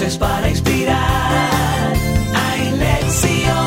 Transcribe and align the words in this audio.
Para 0.00 0.48
inspirar 0.48 0.96
a 0.96 2.56
Lección. 2.74 3.66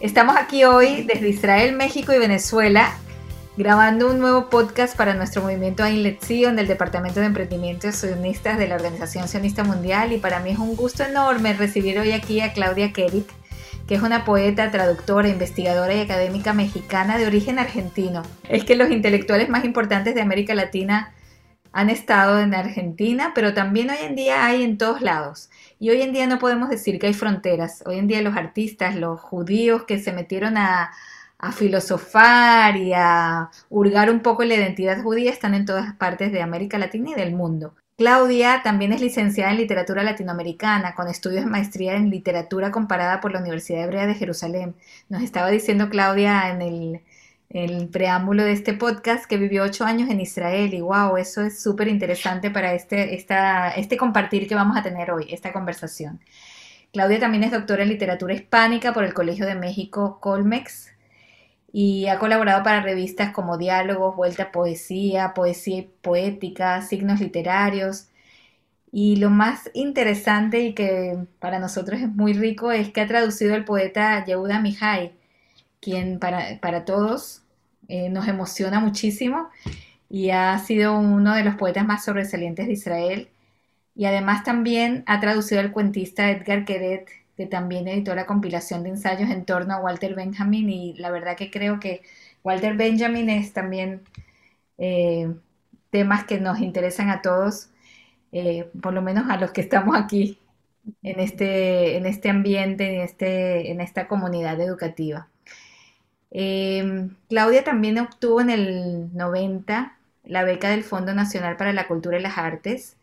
Estamos 0.00 0.36
aquí 0.36 0.64
hoy 0.64 1.02
desde 1.04 1.30
Israel, 1.30 1.74
México 1.74 2.12
y 2.12 2.18
Venezuela 2.18 2.92
grabando 3.56 4.10
un 4.10 4.18
nuevo 4.18 4.50
podcast 4.50 4.98
para 4.98 5.14
nuestro 5.14 5.40
movimiento 5.40 5.82
Lección 5.88 6.56
del 6.56 6.66
Departamento 6.66 7.20
de 7.20 7.26
Emprendimiento 7.26 7.90
Sionistas 7.90 8.58
de 8.58 8.68
la 8.68 8.74
Organización 8.74 9.28
Sionista 9.28 9.64
Mundial 9.64 10.12
y 10.12 10.18
para 10.18 10.40
mí 10.40 10.50
es 10.50 10.58
un 10.58 10.76
gusto 10.76 11.04
enorme 11.04 11.54
recibir 11.54 11.98
hoy 11.98 12.12
aquí 12.12 12.42
a 12.42 12.52
Claudia 12.52 12.92
Kerik, 12.92 13.26
que 13.88 13.94
es 13.94 14.02
una 14.02 14.26
poeta, 14.26 14.70
traductora, 14.70 15.30
investigadora 15.30 15.94
y 15.94 16.00
académica 16.00 16.52
mexicana 16.52 17.16
de 17.16 17.26
origen 17.26 17.58
argentino. 17.58 18.22
Es 18.50 18.64
que 18.64 18.76
los 18.76 18.90
intelectuales 18.90 19.48
más 19.48 19.64
importantes 19.64 20.14
de 20.14 20.20
América 20.20 20.54
Latina 20.54 21.13
han 21.74 21.90
estado 21.90 22.40
en 22.40 22.54
Argentina, 22.54 23.32
pero 23.34 23.52
también 23.52 23.90
hoy 23.90 23.96
en 24.00 24.14
día 24.14 24.46
hay 24.46 24.62
en 24.62 24.78
todos 24.78 25.02
lados. 25.02 25.50
Y 25.80 25.90
hoy 25.90 26.02
en 26.02 26.12
día 26.12 26.28
no 26.28 26.38
podemos 26.38 26.70
decir 26.70 27.00
que 27.00 27.08
hay 27.08 27.14
fronteras. 27.14 27.82
Hoy 27.84 27.98
en 27.98 28.06
día 28.06 28.22
los 28.22 28.36
artistas, 28.36 28.94
los 28.94 29.20
judíos 29.20 29.82
que 29.82 29.98
se 29.98 30.12
metieron 30.12 30.56
a, 30.56 30.92
filosofar 31.52 32.76
y 32.78 32.94
a 32.94 33.50
hurgar 33.68 34.08
un 34.10 34.20
poco 34.20 34.44
la 34.44 34.54
identidad 34.54 35.02
judía 35.02 35.30
están 35.30 35.52
en 35.52 35.66
todas 35.66 35.92
partes 35.94 36.32
de 36.32 36.40
América 36.40 36.78
Latina 36.78 37.10
y 37.10 37.14
del 37.14 37.34
mundo. 37.34 37.74
Claudia 37.98 38.62
también 38.64 38.94
es 38.94 39.02
licenciada 39.02 39.50
en 39.50 39.58
literatura 39.58 40.02
latinoamericana, 40.02 40.94
con 40.94 41.06
estudios 41.08 41.44
de 41.44 41.50
maestría 41.50 41.96
en 41.96 42.08
literatura 42.08 42.70
comparada 42.70 43.20
por 43.20 43.32
la 43.32 43.40
Universidad 43.40 43.84
Hebrea 43.84 44.06
de 44.06 44.14
Jerusalén. 44.14 44.74
Nos 45.10 45.22
estaba 45.22 45.50
diciendo 45.50 45.90
Claudia 45.90 46.50
en 46.50 46.62
el, 46.62 47.02
el 47.54 47.88
preámbulo 47.88 48.42
de 48.42 48.52
este 48.52 48.74
podcast 48.74 49.26
que 49.26 49.36
vivió 49.36 49.62
ocho 49.62 49.84
años 49.84 50.10
en 50.10 50.20
Israel 50.20 50.74
y 50.74 50.80
wow, 50.80 51.16
eso 51.16 51.40
es 51.42 51.62
súper 51.62 51.86
interesante 51.86 52.50
para 52.50 52.74
este, 52.74 53.14
esta, 53.14 53.70
este 53.70 53.96
compartir 53.96 54.48
que 54.48 54.56
vamos 54.56 54.76
a 54.76 54.82
tener 54.82 55.12
hoy, 55.12 55.26
esta 55.30 55.52
conversación. 55.52 56.20
Claudia 56.92 57.20
también 57.20 57.44
es 57.44 57.52
doctora 57.52 57.84
en 57.84 57.90
literatura 57.90 58.34
hispánica 58.34 58.92
por 58.92 59.04
el 59.04 59.14
Colegio 59.14 59.46
de 59.46 59.54
México 59.54 60.18
Colmex 60.20 60.90
y 61.72 62.08
ha 62.08 62.18
colaborado 62.18 62.64
para 62.64 62.82
revistas 62.82 63.32
como 63.32 63.56
Diálogos, 63.56 64.16
Vuelta 64.16 64.44
a 64.44 64.52
Poesía, 64.52 65.32
Poesía 65.34 65.84
Poética, 66.02 66.82
Signos 66.82 67.20
Literarios. 67.20 68.08
Y 68.92 69.16
lo 69.16 69.30
más 69.30 69.70
interesante 69.74 70.60
y 70.60 70.74
que 70.74 71.18
para 71.40 71.58
nosotros 71.60 72.00
es 72.00 72.08
muy 72.08 72.32
rico 72.32 72.72
es 72.72 72.90
que 72.92 73.00
ha 73.00 73.06
traducido 73.06 73.54
el 73.54 73.64
poeta 73.64 74.24
Yehuda 74.24 74.60
Mihai, 74.60 75.14
quien 75.80 76.18
para, 76.20 76.60
para 76.60 76.84
todos 76.84 77.43
eh, 77.88 78.08
nos 78.08 78.28
emociona 78.28 78.80
muchísimo 78.80 79.48
y 80.08 80.30
ha 80.30 80.58
sido 80.58 80.98
uno 80.98 81.34
de 81.34 81.44
los 81.44 81.56
poetas 81.56 81.86
más 81.86 82.04
sobresalientes 82.04 82.66
de 82.66 82.72
Israel. 82.72 83.28
Y 83.96 84.06
además 84.06 84.44
también 84.44 85.04
ha 85.06 85.20
traducido 85.20 85.60
al 85.60 85.72
cuentista 85.72 86.30
Edgar 86.30 86.64
Queret, 86.64 87.08
que 87.36 87.46
también 87.46 87.88
editó 87.88 88.14
la 88.14 88.26
compilación 88.26 88.82
de 88.82 88.90
ensayos 88.90 89.30
en 89.30 89.44
torno 89.44 89.74
a 89.74 89.80
Walter 89.80 90.14
Benjamin. 90.14 90.70
Y 90.70 90.94
la 90.94 91.10
verdad 91.10 91.36
que 91.36 91.50
creo 91.50 91.80
que 91.80 92.02
Walter 92.42 92.76
Benjamin 92.76 93.30
es 93.30 93.52
también 93.52 94.02
eh, 94.78 95.34
temas 95.90 96.24
que 96.24 96.40
nos 96.40 96.60
interesan 96.60 97.10
a 97.10 97.22
todos, 97.22 97.70
eh, 98.32 98.68
por 98.82 98.92
lo 98.92 99.02
menos 99.02 99.30
a 99.30 99.36
los 99.36 99.52
que 99.52 99.60
estamos 99.60 99.96
aquí 99.96 100.38
en 101.02 101.20
este, 101.20 101.96
en 101.96 102.06
este 102.06 102.30
ambiente, 102.30 102.94
en, 102.96 103.00
este, 103.00 103.70
en 103.70 103.80
esta 103.80 104.08
comunidad 104.08 104.60
educativa. 104.60 105.28
Em, 106.34 107.16
Claudia 107.28 107.62
también 107.64 107.98
obtuvo 107.98 108.40
en 108.40 108.50
el 108.50 109.16
90 109.16 109.96
la 110.24 110.42
beca 110.44 110.68
del 110.70 110.82
Fondo 110.84 111.14
Nacional 111.14 111.56
para 111.56 111.72
la 111.72 111.86
Cultura 111.86 112.18
y 112.18 112.22
las 112.22 112.38
Artes 112.38 112.96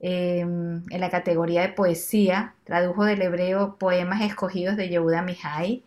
em, 0.00 0.82
en 0.90 1.00
la 1.00 1.10
categoría 1.10 1.62
de 1.62 1.70
poesía. 1.70 2.54
Tradujo 2.64 3.04
del 3.04 3.22
hebreo 3.22 3.76
poemas 3.78 4.22
escogidos 4.22 4.76
de 4.76 4.88
Yehuda 4.88 5.22
Mihai. 5.22 5.82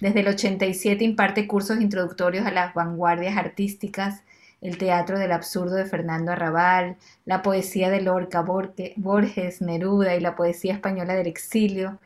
Desde 0.00 0.20
el 0.20 0.28
87 0.28 1.04
imparte 1.04 1.46
cursos 1.46 1.80
introductorios 1.80 2.46
a 2.46 2.50
las 2.52 2.74
vanguardias 2.74 3.36
artísticas, 3.36 4.22
el 4.60 4.78
teatro 4.78 5.18
del 5.18 5.32
absurdo 5.32 5.76
de 5.76 5.86
Fernando 5.86 6.32
Arrabal, 6.32 6.96
la 7.24 7.42
poesía 7.42 7.90
de 7.90 8.02
Lorca, 8.02 8.42
Borges, 8.42 9.62
Neruda 9.62 10.16
y 10.16 10.20
la 10.20 10.36
poesía 10.36 10.74
española 10.74 11.14
del 11.14 11.26
exilio 11.28 11.98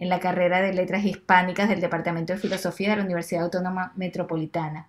en 0.00 0.08
la 0.08 0.18
carrera 0.18 0.62
de 0.62 0.72
Letras 0.72 1.04
Hispánicas 1.04 1.68
del 1.68 1.82
Departamento 1.82 2.32
de 2.32 2.38
Filosofía 2.38 2.88
de 2.90 2.96
la 2.96 3.04
Universidad 3.04 3.44
Autónoma 3.44 3.92
Metropolitana. 3.96 4.88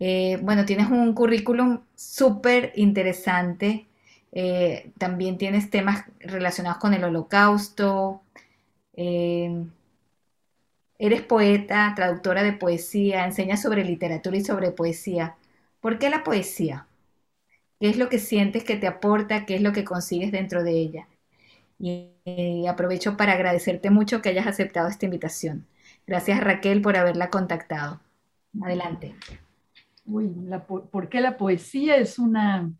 Eh, 0.00 0.38
bueno, 0.40 0.64
tienes 0.64 0.88
un 0.90 1.12
currículum 1.12 1.80
súper 1.94 2.72
interesante. 2.76 3.86
Eh, 4.32 4.92
también 4.96 5.36
tienes 5.36 5.68
temas 5.68 6.06
relacionados 6.20 6.78
con 6.78 6.94
el 6.94 7.04
holocausto. 7.04 8.22
Eh, 8.94 9.62
eres 10.98 11.20
poeta, 11.20 11.92
traductora 11.94 12.42
de 12.42 12.54
poesía, 12.54 13.26
enseñas 13.26 13.60
sobre 13.60 13.84
literatura 13.84 14.38
y 14.38 14.44
sobre 14.44 14.70
poesía. 14.70 15.36
¿Por 15.82 15.98
qué 15.98 16.08
la 16.08 16.24
poesía? 16.24 16.86
¿Qué 17.78 17.90
es 17.90 17.98
lo 17.98 18.08
que 18.08 18.18
sientes 18.18 18.64
que 18.64 18.76
te 18.76 18.86
aporta? 18.86 19.44
¿Qué 19.44 19.56
es 19.56 19.60
lo 19.60 19.72
que 19.72 19.84
consigues 19.84 20.32
dentro 20.32 20.64
de 20.64 20.72
ella? 20.72 21.08
Y 21.82 22.66
aprovecho 22.68 23.16
para 23.16 23.32
agradecerte 23.32 23.90
mucho 23.90 24.22
que 24.22 24.28
hayas 24.28 24.46
aceptado 24.46 24.88
esta 24.88 25.04
invitación. 25.04 25.66
Gracias 26.06 26.40
Raquel 26.40 26.80
por 26.80 26.96
haberla 26.96 27.28
contactado. 27.28 28.00
Adelante. 28.62 29.16
Uy, 30.04 30.32
¿por 30.66 31.08
qué 31.08 31.20
la 31.20 31.36
poesía 31.36 31.96
es 31.96 32.18
una 32.18 32.70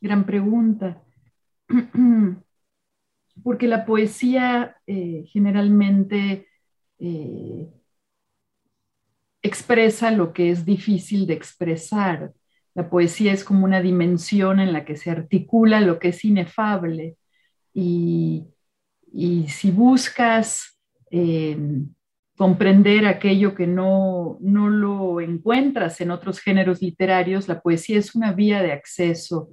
gran 0.00 0.24
pregunta? 0.24 1.02
Porque 3.42 3.66
la 3.66 3.84
poesía 3.86 4.76
eh, 4.86 5.24
generalmente 5.28 6.48
eh, 6.98 7.68
expresa 9.42 10.10
lo 10.10 10.32
que 10.32 10.50
es 10.50 10.64
difícil 10.64 11.26
de 11.26 11.34
expresar. 11.34 12.32
La 12.74 12.88
poesía 12.88 13.32
es 13.32 13.44
como 13.44 13.64
una 13.64 13.80
dimensión 13.80 14.60
en 14.60 14.72
la 14.72 14.84
que 14.84 14.96
se 14.96 15.10
articula 15.10 15.80
lo 15.80 15.98
que 15.98 16.08
es 16.08 16.24
inefable 16.24 17.16
y, 17.74 18.46
si 19.48 19.70
buscas 19.70 20.78
eh, 21.10 21.56
comprender 22.36 23.06
aquello 23.06 23.54
que 23.54 23.66
no, 23.66 24.38
no 24.40 24.68
lo 24.70 25.20
encuentras 25.20 26.00
en 26.00 26.10
otros 26.10 26.40
géneros 26.40 26.80
literarios, 26.80 27.48
la 27.48 27.60
poesía 27.60 27.98
es 27.98 28.14
una 28.14 28.32
vía 28.32 28.62
de 28.62 28.72
acceso 28.72 29.50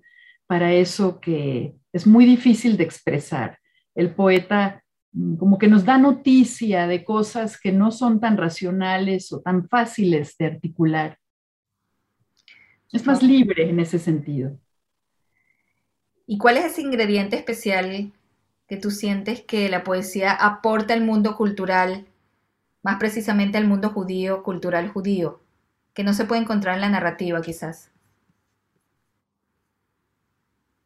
para 0.47 0.73
eso 0.73 1.19
que 1.19 1.75
es 1.93 2.07
muy 2.07 2.25
difícil 2.25 2.77
de 2.77 2.85
expresar. 2.85 3.59
El 3.93 4.15
poeta 4.15 4.83
mm, 5.11 5.35
como 5.35 5.57
que 5.59 5.67
nos 5.67 5.85
da 5.85 5.97
noticia 5.97 6.87
de 6.87 7.03
cosas 7.03 7.59
que 7.59 7.71
no 7.71 7.91
son 7.91 8.19
tan 8.19 8.37
racionales 8.37 9.31
o 9.31 9.41
tan 9.41 9.67
fáciles 9.67 10.35
de 10.37 10.45
articular. 10.45 11.17
Es 12.91 13.05
más 13.05 13.21
libre 13.21 13.69
en 13.69 13.79
ese 13.79 13.99
sentido. 13.99 14.57
¿Y 16.31 16.37
cuál 16.37 16.57
es 16.57 16.65
ese 16.65 16.83
ingrediente 16.83 17.37
especial 17.37 18.11
que 18.67 18.77
tú 18.77 18.91
sientes 18.91 19.41
que 19.41 19.67
la 19.67 19.83
poesía 19.83 20.31
aporta 20.31 20.93
al 20.93 21.01
mundo 21.03 21.35
cultural, 21.35 22.05
más 22.83 22.99
precisamente 22.99 23.57
al 23.57 23.67
mundo 23.67 23.89
judío, 23.89 24.43
cultural 24.43 24.89
judío, 24.89 25.39
que 25.95 26.03
no 26.03 26.13
se 26.13 26.25
puede 26.25 26.43
encontrar 26.43 26.75
en 26.75 26.81
la 26.81 26.89
narrativa 26.89 27.41
quizás? 27.41 27.89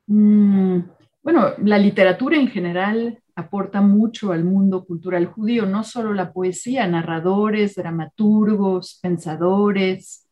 Mm, 0.08 0.80
bueno, 1.22 1.50
la 1.58 1.78
literatura 1.78 2.38
en 2.38 2.48
general 2.48 3.22
aporta 3.36 3.81
mucho 3.81 4.31
al 4.31 4.46
mundo 4.46 4.86
cultural 4.86 5.25
judío, 5.25 5.66
no 5.66 5.84
solo 5.84 6.14
la 6.14 6.31
poesía, 6.31 6.88
narradores, 6.88 7.75
dramaturgos, 7.75 8.98
pensadores 9.02 10.25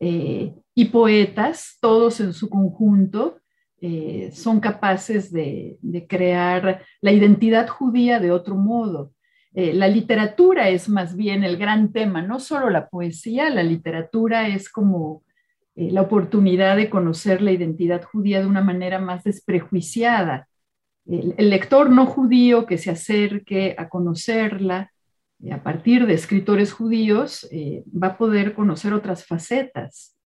eh, 0.00 0.52
y 0.74 0.86
poetas, 0.86 1.78
todos 1.80 2.18
en 2.18 2.32
su 2.32 2.50
conjunto, 2.50 3.39
eh, 3.82 4.30
son 4.34 4.60
capaces 4.60 5.32
de, 5.32 5.78
crear 6.06 6.84
la 7.00 7.12
identidad 7.12 7.66
judía 7.66 8.20
de 8.20 8.30
otro 8.30 8.54
modo. 8.54 9.12
Eh, 9.54 9.72
la 9.72 9.88
literatura 9.88 10.68
es 10.68 10.88
más 10.88 11.16
bien 11.16 11.44
el 11.44 11.56
gran 11.56 11.90
tema, 11.90 12.20
no 12.20 12.40
solo 12.40 12.68
la 12.68 12.88
poesía, 12.88 13.48
la 13.48 13.62
literatura 13.62 14.48
es 14.48 14.68
como 14.68 15.24
eh, 15.76 15.90
la 15.90 16.02
oportunidad 16.02 16.76
de 16.76 16.90
conocer 16.90 17.40
la 17.40 17.52
identidad 17.52 18.02
judía 18.02 18.40
de 18.40 18.46
una 18.46 18.60
manera 18.60 18.98
más 18.98 19.24
desprejuiciada. 19.24 20.46
el 21.06 21.50
lector 21.50 21.90
no 21.90 22.04
judío 22.06 22.66
que 22.66 22.76
se 22.78 22.90
acerque 22.90 23.74
a 23.78 23.88
conocerla 23.88 24.92
a 25.50 25.62
partir 25.62 26.06
de 26.06 26.14
escritores 26.14 26.72
judíos 26.72 27.48
va 27.90 28.08
a 28.08 28.18
poder 28.18 28.52
conocer 28.52 28.92
otras 28.92 29.24
facetas 29.24 30.19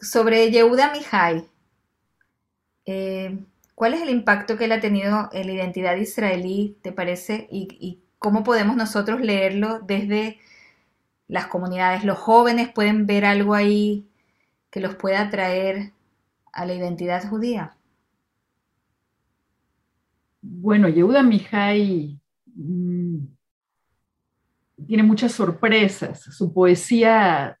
sobre 0.00 0.50
Yehuda 0.50 0.92
Mihai, 0.92 1.48
eh, 2.86 3.38
¿cuál 3.74 3.94
es 3.94 4.02
el 4.02 4.10
impacto 4.10 4.56
que 4.56 4.64
él 4.64 4.72
ha 4.72 4.80
tenido 4.80 5.28
en 5.32 5.46
la 5.46 5.52
identidad 5.52 5.96
israelí, 5.96 6.78
te 6.82 6.92
parece? 6.92 7.48
Y, 7.50 8.00
cómo 8.18 8.42
podemos 8.42 8.76
nosotros 8.76 9.20
leerlo 9.20 9.78
desde 9.80 10.38
las 11.28 11.46
comunidades? 11.46 12.02
¿Los 12.04 12.18
jóvenes 12.18 12.68
pueden 12.72 13.06
ver 13.06 13.24
algo 13.24 13.54
ahí 13.54 14.08
que 14.70 14.80
los 14.80 14.96
pueda 14.96 15.20
atraer 15.20 15.92
a 16.52 16.66
la 16.66 16.74
identidad 16.74 17.28
judía? 17.28 17.76
Bueno, 20.40 20.88
Yehuda 20.88 21.22
Mihai 21.22 22.18
mm, 22.56 23.18
tiene 24.86 25.02
muchas 25.02 25.32
sorpresas. 25.32 26.20
Su 26.20 26.52
poesía 26.52 27.57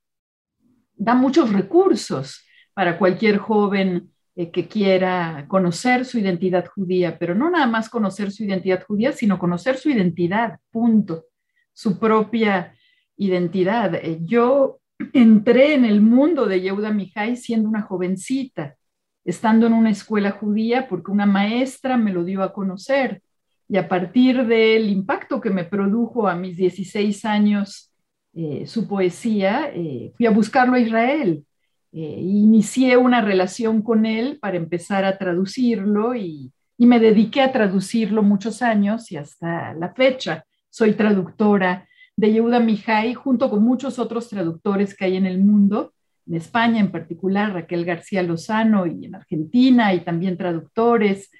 da 0.98 1.14
muchos 1.14 1.52
recursos 1.52 2.44
para 2.74 2.98
cualquier 2.98 3.38
joven 3.38 4.10
eh, 4.36 4.50
que 4.50 4.68
quiera 4.68 5.46
conocer 5.48 6.04
su 6.04 6.18
identidad 6.18 6.66
judía, 6.66 7.18
pero 7.18 7.34
no 7.34 7.50
nada 7.50 7.66
más 7.66 7.88
conocer 7.88 8.30
su 8.30 8.44
identidad 8.44 8.84
judía, 8.86 9.12
sino 9.12 9.38
conocer 9.38 9.76
su 9.76 9.90
identidad, 9.90 10.58
punto, 10.70 11.24
su 11.72 11.98
propia 11.98 12.74
identidad. 13.16 13.94
Eh, 13.96 14.18
yo 14.22 14.78
entré 15.12 15.74
en 15.74 15.84
el 15.84 16.00
mundo 16.00 16.46
de 16.46 16.60
Yehuda 16.60 16.92
Mihai 16.92 17.36
siendo 17.36 17.68
una 17.68 17.82
jovencita, 17.82 18.76
estando 19.24 19.66
en 19.66 19.72
una 19.72 19.90
escuela 19.90 20.32
judía, 20.32 20.88
porque 20.88 21.10
una 21.10 21.26
maestra 21.26 21.96
me 21.96 22.12
lo 22.12 22.24
dio 22.24 22.42
a 22.42 22.52
conocer. 22.52 23.22
Y 23.68 23.76
a 23.76 23.88
partir 23.88 24.46
del 24.46 24.88
impacto 24.88 25.40
que 25.40 25.50
me 25.50 25.64
produjo 25.64 26.28
a 26.28 26.34
mis 26.34 26.56
16 26.56 27.24
años 27.24 27.92
eh, 28.40 28.68
su 28.68 28.86
poesía, 28.86 29.72
eh, 29.74 30.12
fui 30.16 30.26
a 30.26 30.30
buscarlo 30.30 30.74
a 30.74 30.78
Israel. 30.78 31.44
Eh, 31.90 32.20
inicié 32.20 32.96
una 32.96 33.20
relación 33.20 33.82
con 33.82 34.06
él 34.06 34.38
para 34.40 34.56
empezar 34.56 35.04
a 35.04 35.18
traducirlo 35.18 36.14
y, 36.14 36.52
me 36.78 37.00
dediqué 37.00 37.40
a 37.40 37.50
traducirlo 37.50 38.22
muchos 38.22 38.62
años 38.62 39.10
y 39.10 39.16
hasta 39.16 39.74
la 39.74 39.92
fecha 39.94 40.44
soy 40.70 40.92
traductora 40.92 41.88
de 42.16 42.32
Yehuda 42.32 42.60
Mihai, 42.60 43.14
junto 43.14 43.50
con 43.50 43.64
muchos 43.64 43.98
otros 43.98 44.28
traductores 44.28 44.94
que 44.94 45.06
hay 45.06 45.16
en 45.16 45.26
el 45.26 45.38
mundo, 45.40 45.92
en 46.28 46.36
España 46.36 46.78
en 46.78 46.92
particular, 46.92 47.52
Raquel 47.52 47.84
García 47.84 48.22
Lozano 48.22 48.86
y 48.86 49.06
en 49.06 49.16
Argentina, 49.16 49.92
y 49.92 50.00
también 50.04 50.36
traductores. 50.36 51.32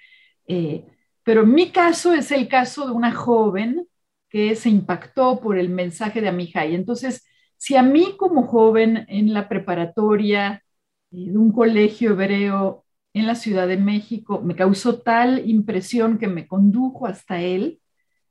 Eh, 0.48 0.84
pero 1.22 1.46
mi 1.46 1.70
caso 1.70 2.12
es 2.12 2.32
el 2.32 2.48
caso 2.48 2.86
de 2.86 2.92
una 2.92 3.12
joven 3.12 3.86
que 4.28 4.54
se 4.56 4.68
impactó 4.70 5.40
por 5.40 5.58
el 5.58 5.68
mensaje 5.68 6.20
de 6.20 6.28
Amihai. 6.28 6.74
Entonces, 6.74 7.26
si 7.56 7.76
a 7.76 7.82
mí 7.82 8.16
como 8.16 8.44
joven 8.44 9.04
en 9.08 9.32
la 9.34 9.48
preparatoria 9.48 10.62
eh, 11.10 11.30
de 11.30 11.38
un 11.38 11.52
colegio 11.52 12.10
hebreo 12.12 12.84
en 13.14 13.26
la 13.26 13.34
Ciudad 13.34 13.66
de 13.66 13.78
México 13.78 14.40
me 14.42 14.54
causó 14.54 15.00
tal 15.00 15.48
impresión 15.48 16.18
que 16.18 16.28
me 16.28 16.46
condujo 16.46 17.06
hasta 17.06 17.40
él, 17.40 17.80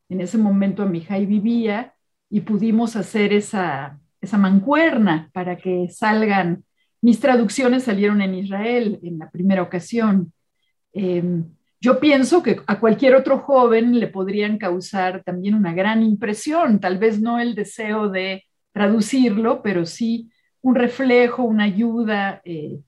en 0.10 0.22
ese 0.22 0.38
momento 0.38 0.84
Amihai 0.84 1.26
vivía, 1.26 1.94
y 2.30 2.42
pudimos 2.42 2.96
hacer 2.96 3.34
esa, 3.34 4.00
esa 4.22 4.38
mancuerna 4.38 5.30
para 5.34 5.58
que 5.58 5.88
salgan. 5.90 6.66
Mis 7.02 7.20
traducciones 7.20 7.84
salieron 7.84 8.22
en 8.22 8.36
Israel 8.36 9.00
en 9.04 9.20
la 9.20 9.30
primera 9.30 9.62
ocasión. 9.62 10.34
Em, 10.94 11.46
yo 11.88 12.00
pienso 12.00 12.44
que 12.44 12.62
a 12.68 12.80
cualquier 12.80 13.16
otro 13.16 13.40
joven 13.40 14.00
le 14.00 14.08
podrían 14.08 14.58
causar 14.58 15.24
también 15.24 15.56
una 15.56 15.74
gran 15.74 16.04
impresión, 16.04 16.80
tal 16.80 16.98
vez 16.98 17.22
no 17.22 17.40
el 17.40 17.56
deseo 17.56 18.10
de 18.10 18.44
traducirlo, 18.74 19.62
pero 19.62 19.86
sí 19.86 20.30
un 20.62 20.76
reflejo, 20.76 21.44
una 21.44 21.64
ayuda, 21.64 22.42
eh, 22.46 22.80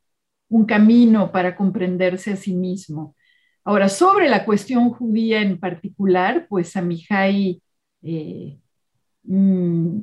un 0.50 0.66
camino 0.66 1.32
para 1.32 1.56
comprenderse 1.56 2.34
a 2.34 2.36
sí 2.36 2.54
mismo. 2.54 3.16
Ahora, 3.64 3.90
sobre 3.90 4.30
la 4.30 4.46
cuestión 4.46 4.90
judía 4.92 5.42
en 5.42 5.60
particular, 5.60 6.48
pues 6.50 6.76
Amihai 6.76 7.62
eh, 8.02 8.58
Mm, 9.24 10.02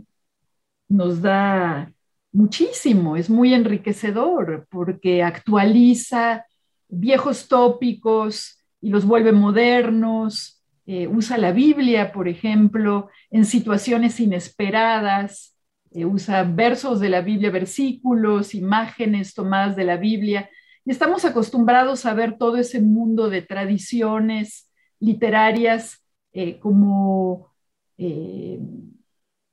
nos 0.88 1.20
da 1.22 1.92
muchísimo, 2.32 3.16
es 3.16 3.30
muy 3.30 3.54
enriquecedor 3.54 4.66
porque 4.70 5.22
actualiza 5.22 6.46
viejos 6.88 7.48
tópicos 7.48 8.55
y 8.80 8.90
los 8.90 9.04
vuelve 9.04 9.32
modernos, 9.32 10.56
eh, 10.86 11.08
usa 11.08 11.36
la 11.36 11.50
Biblia, 11.50 12.12
por 12.12 12.28
ejemplo, 12.28 13.10
en 13.30 13.44
situaciones 13.44 14.20
inesperadas, 14.20 15.56
eh, 15.90 16.04
usa 16.04 16.44
versos 16.44 17.00
de 17.00 17.08
la 17.08 17.22
Biblia, 17.22 17.50
versículos, 17.50 18.54
imágenes 18.54 19.34
tomadas 19.34 19.74
de 19.74 19.84
la 19.84 19.96
Biblia, 19.96 20.48
y 20.84 20.92
estamos 20.92 21.24
acostumbrados 21.24 22.06
a 22.06 22.14
ver 22.14 22.38
todo 22.38 22.56
ese 22.56 22.80
mundo 22.80 23.28
de 23.28 23.42
tradiciones 23.42 24.70
literarias 25.00 26.04
eh, 26.32 26.58
como 26.60 27.50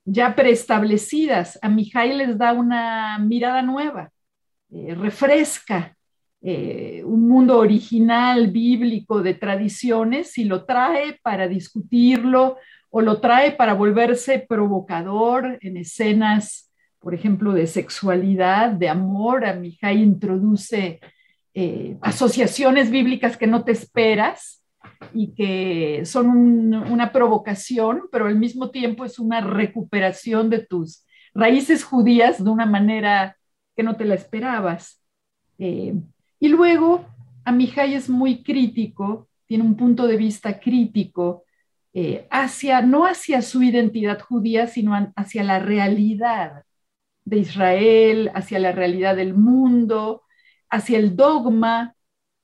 ya 0.06 0.36
preestablecidas. 0.36 1.58
A 1.62 1.70
Mijay 1.70 2.14
les 2.14 2.38
da 2.38 2.54
una 2.54 3.18
mirada 3.20 3.62
nueva, 3.62 4.12
refresca 4.70 5.96
eh, 6.46 7.02
un 7.06 7.30
mundo 7.30 7.58
original, 7.58 8.52
bíblico, 8.52 9.24
de 9.24 9.34
tradiciones 9.34 10.38
y 10.38 10.44
lo 10.44 10.66
trae 10.66 11.18
para 11.24 11.48
discutirlo 11.48 12.58
o 12.90 13.02
lo 13.02 13.22
trae 13.22 13.54
para 13.54 13.74
volverse 13.74 14.40
provocador 14.40 15.58
en 15.62 15.78
escenas, 15.78 16.70
por 17.00 17.14
ejemplo, 17.14 17.54
de 17.54 17.66
sexualidad, 17.66 18.72
de 18.72 18.90
amor. 18.90 19.46
A 19.46 19.54
Mijay 19.54 20.04
introduce 20.04 21.00
eh, 21.54 21.98
asociaciones 22.02 22.92
bíblicas 22.92 23.38
que 23.38 23.48
no 23.48 23.64
te 23.64 23.72
esperas 23.72 24.66
y 25.14 25.34
que 25.36 26.06
son 26.06 26.28
una 26.74 27.14
provocación, 27.14 28.04
pero 28.12 28.28
al 28.28 28.38
mismo 28.38 28.70
tiempo 28.70 29.06
es 29.06 29.18
una 29.18 29.40
recuperación 29.40 30.50
de 30.50 30.60
tus 30.60 31.06
raíces 31.34 31.86
judías 31.86 32.44
de 32.44 32.50
una 32.50 32.66
manera 32.66 33.38
que 33.78 33.84
no 33.84 33.96
te 33.96 34.04
la 34.04 34.16
esperabas. 34.16 35.02
Eh, 35.58 35.96
y 36.44 36.50
luego, 36.50 37.06
Amihai 37.46 37.94
es 37.94 38.10
muy 38.10 38.44
crítico, 38.44 39.30
tiene 39.46 39.64
un 39.64 39.78
punto 39.78 40.08
de 40.08 40.18
vista 40.18 40.60
crítico 40.60 41.46
eh, 41.94 42.28
hacia, 42.30 42.82
no 42.82 43.06
hacia 43.06 43.42
su 43.42 43.64
identidad 43.64 44.20
judía, 44.20 44.68
sino 44.68 44.94
hacia 45.16 45.42
la 45.42 45.60
realidad 45.60 46.66
de 47.24 47.38
Israel, 47.38 48.30
hacia 48.36 48.60
la 48.60 48.74
realidad 48.74 49.16
del 49.16 49.36
mundo, 49.36 50.24
hacia 50.70 51.00
el 51.00 51.16
dogma, 51.16 51.96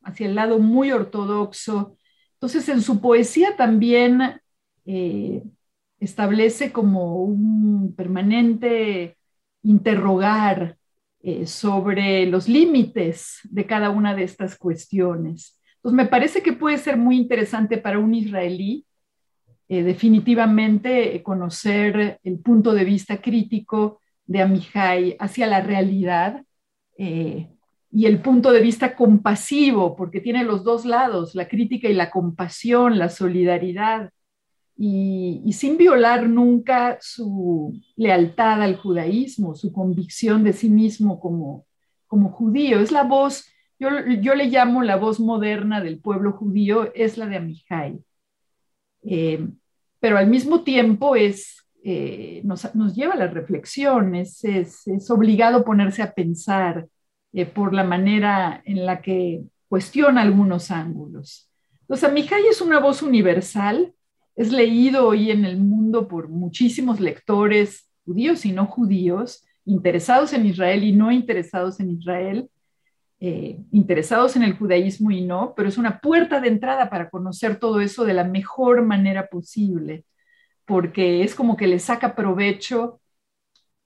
hacia 0.02 0.28
el 0.28 0.36
lado 0.36 0.60
muy 0.60 0.94
ortodoxo. 0.94 1.98
Entonces, 2.36 2.70
en 2.70 2.82
su 2.82 3.02
poesía 3.02 3.58
también 3.58 4.40
eh, 4.86 5.44
establece 6.00 6.72
como 6.72 7.22
un 7.22 7.94
permanente 7.98 9.18
interrogar 9.62 10.79
eh, 11.22 11.46
sobre 11.46 12.26
los 12.26 12.48
límites 12.48 13.40
de 13.44 13.66
cada 13.66 13.90
una 13.90 14.16
de 14.16 14.24
estas 14.24 14.58
cuestiones. 14.58 15.60
Entonces, 15.76 15.96
me 15.96 16.06
parece 16.06 16.42
que 16.42 16.54
puede 16.54 16.78
ser 16.78 16.98
muy 16.98 17.18
interesante 17.18 17.78
para 17.78 18.00
un 18.00 18.14
israelí 18.14 18.86
eh, 19.68 19.84
definitivamente 19.84 21.22
conocer 21.24 22.20
el 22.24 22.40
punto 22.40 22.74
de 22.74 22.86
vista 22.86 23.22
crítico 23.22 24.02
de 24.26 24.42
Amihai 24.42 25.16
hacia 25.20 25.48
la 25.48 25.62
realidad 25.62 26.44
y 27.92 28.06
el 28.06 28.22
punto 28.22 28.52
de 28.52 28.60
vista 28.60 28.96
compasivo, 28.96 29.96
porque 29.96 30.20
tiene 30.20 30.44
los 30.44 30.64
dos 30.64 30.86
lados, 30.86 31.34
la 31.34 31.48
crítica 31.48 31.88
y 31.88 31.94
la 31.94 32.12
compasión, 32.12 33.00
la 33.00 33.10
solidaridad, 33.10 34.12
y, 34.82 35.52
sin 35.52 35.76
violar 35.76 36.30
nunca 36.30 36.98
su 37.02 37.78
lealtad 37.98 38.62
al 38.62 38.78
judaísmo, 38.78 39.54
su 39.54 39.74
convicción 39.74 40.46
de 40.46 40.54
sí 40.54 40.70
mismo 40.70 41.20
como, 41.20 41.66
como 42.08 42.32
judío. 42.32 42.80
Es 42.80 42.90
la 42.90 43.04
voz, 43.04 43.46
yo, 43.78 43.90
yo 44.22 44.36
le 44.36 44.46
llamo 44.46 44.82
la 44.82 44.96
voz 44.96 45.20
moderna 45.20 45.82
del 45.82 46.00
pueblo 46.00 46.32
judío, 46.32 46.94
es 46.96 47.18
la 47.18 47.26
de 47.26 47.36
Amihai. 47.36 48.00
Eh, 49.04 49.46
pero 50.00 50.18
al 50.18 50.28
mismo 50.28 50.64
tiempo 50.64 51.18
es, 51.18 51.66
eh, 51.84 52.40
nos, 52.46 52.74
nos, 52.74 52.96
lleva 52.96 53.16
a 53.16 53.18
la 53.18 53.28
reflexión, 53.28 54.16
es, 54.16 54.46
es, 54.46 54.88
es 54.88 55.12
obligado 55.12 55.66
ponerse 55.66 56.04
a 56.04 56.14
pensar, 56.14 56.88
eh, 57.34 57.46
por 57.46 57.74
la 57.74 57.84
manera 57.84 58.62
en 58.64 58.86
la 58.86 59.02
que 59.02 59.42
cuestiona 59.68 60.22
algunos 60.22 60.72
ángulos. 60.72 61.52
Entonces, 61.82 62.10
Amihai 62.10 62.48
es 62.50 62.62
una 62.62 62.80
voz 62.80 63.02
universal, 63.02 63.94
es 64.40 64.54
leído 64.54 65.06
hoy 65.06 65.32
en 65.32 65.44
el 65.44 65.58
mundo 65.58 66.08
por 66.08 66.30
muchísimos 66.30 67.02
lectores 67.02 67.92
judíos 68.06 68.46
y 68.46 68.54
no 68.54 68.68
judíos, 68.68 69.46
interesados 69.66 70.32
en 70.32 70.46
Israel 70.46 70.86
y 70.86 70.94
no 70.94 71.12
interesados 71.12 71.82
en 71.82 71.92
Israel, 71.92 72.50
eh, 73.20 73.60
interesados 73.74 74.38
en 74.38 74.44
el 74.44 74.58
judaísmo 74.58 75.12
y 75.12 75.26
no, 75.26 75.54
pero 75.58 75.68
es 75.68 75.78
una 75.78 76.00
puerta 76.00 76.40
de 76.40 76.48
entrada 76.48 76.90
para 76.90 77.10
conocer 77.10 77.58
todo 77.60 77.82
eso 77.82 78.06
de 78.06 78.14
la 78.14 78.24
mejor 78.24 78.82
manera 78.86 79.28
posible, 79.28 80.06
porque 80.64 81.22
es 81.22 81.36
como 81.36 81.58
que 81.58 81.68
le 81.68 81.78
saca 81.78 82.16
provecho 82.16 83.02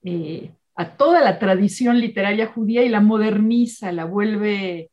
eh, 0.03 0.51
a 0.75 0.95
toda 0.98 1.22
la 1.22 1.39
tradición 1.39 2.00
literaria 2.00 2.45
judía 2.45 2.83
y 2.83 2.89
la 2.89 3.01
moderniza, 3.01 3.91
la 3.91 4.05
vuelve 4.05 4.91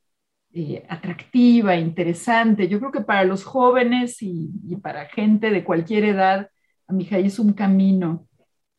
eh, 0.52 0.84
atractiva, 0.88 1.76
interesante. 1.76 2.66
Yo 2.66 2.80
creo 2.80 2.90
que 2.90 3.02
para 3.02 3.24
los 3.24 3.44
jóvenes 3.44 4.18
y, 4.20 4.50
para 4.82 5.06
gente 5.06 5.50
de 5.50 5.62
cualquier 5.62 6.04
edad, 6.04 6.50
Amijay 6.88 7.26
es 7.26 7.38
un 7.38 7.52
camino 7.52 8.26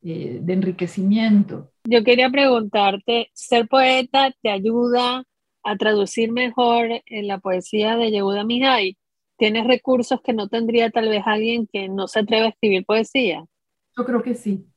eh, 0.02 0.40
de 0.42 0.54
enriquecimiento. 0.54 1.72
Yo 1.86 2.04
quería 2.04 2.30
preguntarte, 2.30 3.30
¿ser 3.34 3.70
poeta 3.70 4.34
te 4.42 4.50
ayuda 4.50 5.24
a 5.64 5.78
traducir 5.78 6.32
mejor 6.34 6.90
en 7.06 7.28
la 7.28 7.38
poesía 7.38 7.96
de 7.96 8.12
Yehuda 8.12 8.44
Mihai? 8.44 8.98
¿Tienes 9.38 9.66
recursos 9.66 10.20
que 10.22 10.34
no 10.34 10.50
tendría 10.50 10.90
tal 10.90 11.08
vez 11.08 11.24
alguien 11.26 11.68
que 11.72 11.88
no 11.88 12.08
se 12.08 12.20
atreve 12.20 12.48
a 12.48 12.50
escribir 12.50 12.86
poesía? 12.86 13.46
Yo 13.96 14.06
creo 14.06 14.22
que 14.22 14.36
sí. 14.36 14.68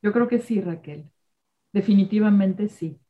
Yo 0.00 0.12
creo 0.12 0.28
que 0.28 0.38
sí, 0.38 0.60
Raquel. 0.60 1.10
Definitivamente 1.72 2.68
sí. 2.68 3.01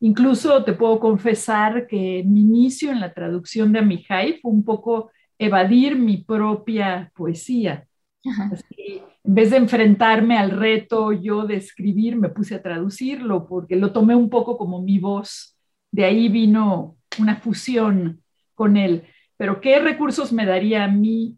Incluso 0.00 0.64
te 0.64 0.72
puedo 0.72 0.98
confesar 0.98 1.86
que 1.86 2.24
mi 2.26 2.40
inicio 2.40 2.90
en 2.90 3.00
la 3.00 3.12
traducción 3.12 3.72
de 3.72 3.80
Amihai 3.80 4.40
fue 4.40 4.50
un 4.50 4.64
poco 4.64 5.10
evadir 5.38 5.96
mi 5.96 6.18
propia 6.18 7.12
poesía. 7.14 7.86
en 8.22 9.34
vez 9.34 9.50
de 9.50 9.58
enfrentarme 9.58 10.38
al 10.38 10.50
reto 10.50 11.12
yo 11.12 11.46
de 11.46 11.56
escribir, 11.56 12.16
me 12.16 12.30
puse 12.30 12.54
a 12.54 12.62
traducirlo 12.62 13.46
porque 13.46 13.76
lo 13.76 13.92
tomé 13.92 14.14
un 14.14 14.30
poco 14.30 14.56
como 14.56 14.82
mi 14.82 14.98
voz. 14.98 15.56
De 15.90 16.04
ahí 16.04 16.28
vino 16.28 16.96
una 17.18 17.36
fusión 17.36 18.22
con 18.54 18.78
él. 18.78 19.04
Pero 19.36 19.60
¿qué 19.60 19.80
recursos 19.80 20.32
me 20.32 20.46
daría 20.46 20.84
a 20.84 20.88
mí 20.88 21.36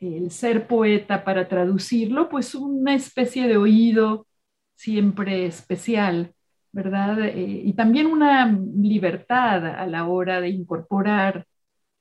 el 0.00 0.30
ser 0.30 0.66
poeta 0.66 1.24
para 1.24 1.48
traducirlo? 1.48 2.28
Pues 2.28 2.54
una 2.54 2.94
especie 2.94 3.48
de 3.48 3.56
oído 3.56 4.26
siempre 4.74 5.46
especial 5.46 6.34
¿verdad? 6.72 7.20
Eh, 7.26 7.62
y 7.64 7.72
también 7.74 8.06
una 8.06 8.46
libertad 8.46 9.66
a 9.66 9.86
la 9.86 10.06
hora 10.06 10.40
de 10.40 10.48
incorporar 10.48 11.46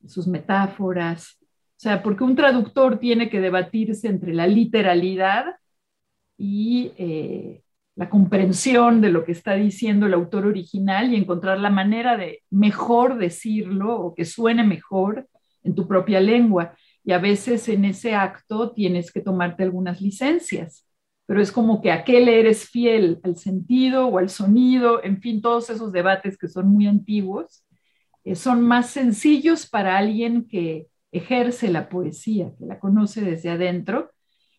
sus 0.07 0.27
metáforas. 0.27 1.37
O 1.41 1.81
sea, 1.83 2.01
porque 2.01 2.23
un 2.23 2.35
traductor 2.35 2.99
tiene 2.99 3.29
que 3.29 3.41
debatirse 3.41 4.07
entre 4.07 4.33
la 4.33 4.47
literalidad 4.47 5.45
y 6.37 6.93
eh, 6.97 7.63
la 7.95 8.09
comprensión 8.09 9.01
de 9.01 9.11
lo 9.11 9.25
que 9.25 9.33
está 9.33 9.55
diciendo 9.55 10.05
el 10.05 10.13
autor 10.13 10.45
original 10.47 11.13
y 11.13 11.17
encontrar 11.17 11.59
la 11.59 11.69
manera 11.69 12.17
de 12.17 12.41
mejor 12.49 13.17
decirlo 13.17 13.99
o 13.99 14.15
que 14.15 14.25
suene 14.25 14.63
mejor 14.63 15.27
en 15.63 15.75
tu 15.75 15.87
propia 15.87 16.21
lengua. 16.21 16.75
Y 17.03 17.11
a 17.11 17.19
veces 17.19 17.67
en 17.67 17.85
ese 17.85 18.15
acto 18.15 18.71
tienes 18.71 19.11
que 19.11 19.21
tomarte 19.21 19.63
algunas 19.63 20.01
licencias 20.01 20.85
pero 21.25 21.41
es 21.41 21.51
como 21.51 21.81
que 21.81 21.91
a 21.91 22.03
qué 22.03 22.19
le 22.21 22.39
eres 22.39 22.69
fiel, 22.69 23.19
al 23.23 23.37
sentido 23.37 24.07
o 24.07 24.17
al 24.17 24.29
sonido, 24.29 25.03
en 25.03 25.21
fin, 25.21 25.41
todos 25.41 25.69
esos 25.69 25.91
debates 25.91 26.37
que 26.37 26.47
son 26.47 26.67
muy 26.67 26.87
antiguos, 26.87 27.63
eh, 28.23 28.35
son 28.35 28.61
más 28.61 28.89
sencillos 28.89 29.67
para 29.67 29.97
alguien 29.97 30.47
que 30.47 30.87
ejerce 31.11 31.69
la 31.69 31.89
poesía, 31.89 32.53
que 32.57 32.65
la 32.65 32.79
conoce 32.79 33.21
desde 33.21 33.49
adentro, 33.49 34.11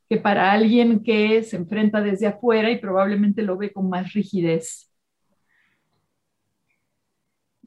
que 0.09 0.19
para 0.19 0.52
alguien 0.52 1.02
que 1.02 1.42
se 1.42 1.57
enfrenta 1.57 2.00
desde 2.00 2.26
afuera 2.26 2.71
y 2.71 2.78
probablemente 2.78 3.42
lo 3.42 3.57
ve 3.57 3.73
con 3.73 3.88
más 3.88 4.12
rigidez. 4.12 4.90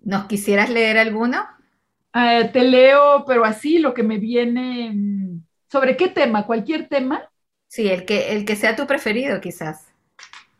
¿Nos 0.04 0.26
quisieras 0.28 0.70
leer 0.70 1.00
alguno? 1.00 1.44
Ah, 2.14 2.44
te 2.54 2.64
leo, 2.64 3.26
pero 3.28 3.44
así 3.44 3.80
lo 3.80 3.94
que 3.94 4.04
me 4.04 4.20
viene. 4.20 4.92
Mm, 4.94 5.44
¿Sobre 5.72 5.98
qué 5.98 6.08
tema? 6.10 6.46
¿Cualquier 6.46 6.88
tema? 6.88 7.28
Sí, 7.76 7.90
el 7.90 8.06
que, 8.06 8.32
el 8.32 8.46
que 8.46 8.56
sea 8.56 8.74
tu 8.74 8.88
preferido, 8.88 9.42
quizás. 9.42 9.94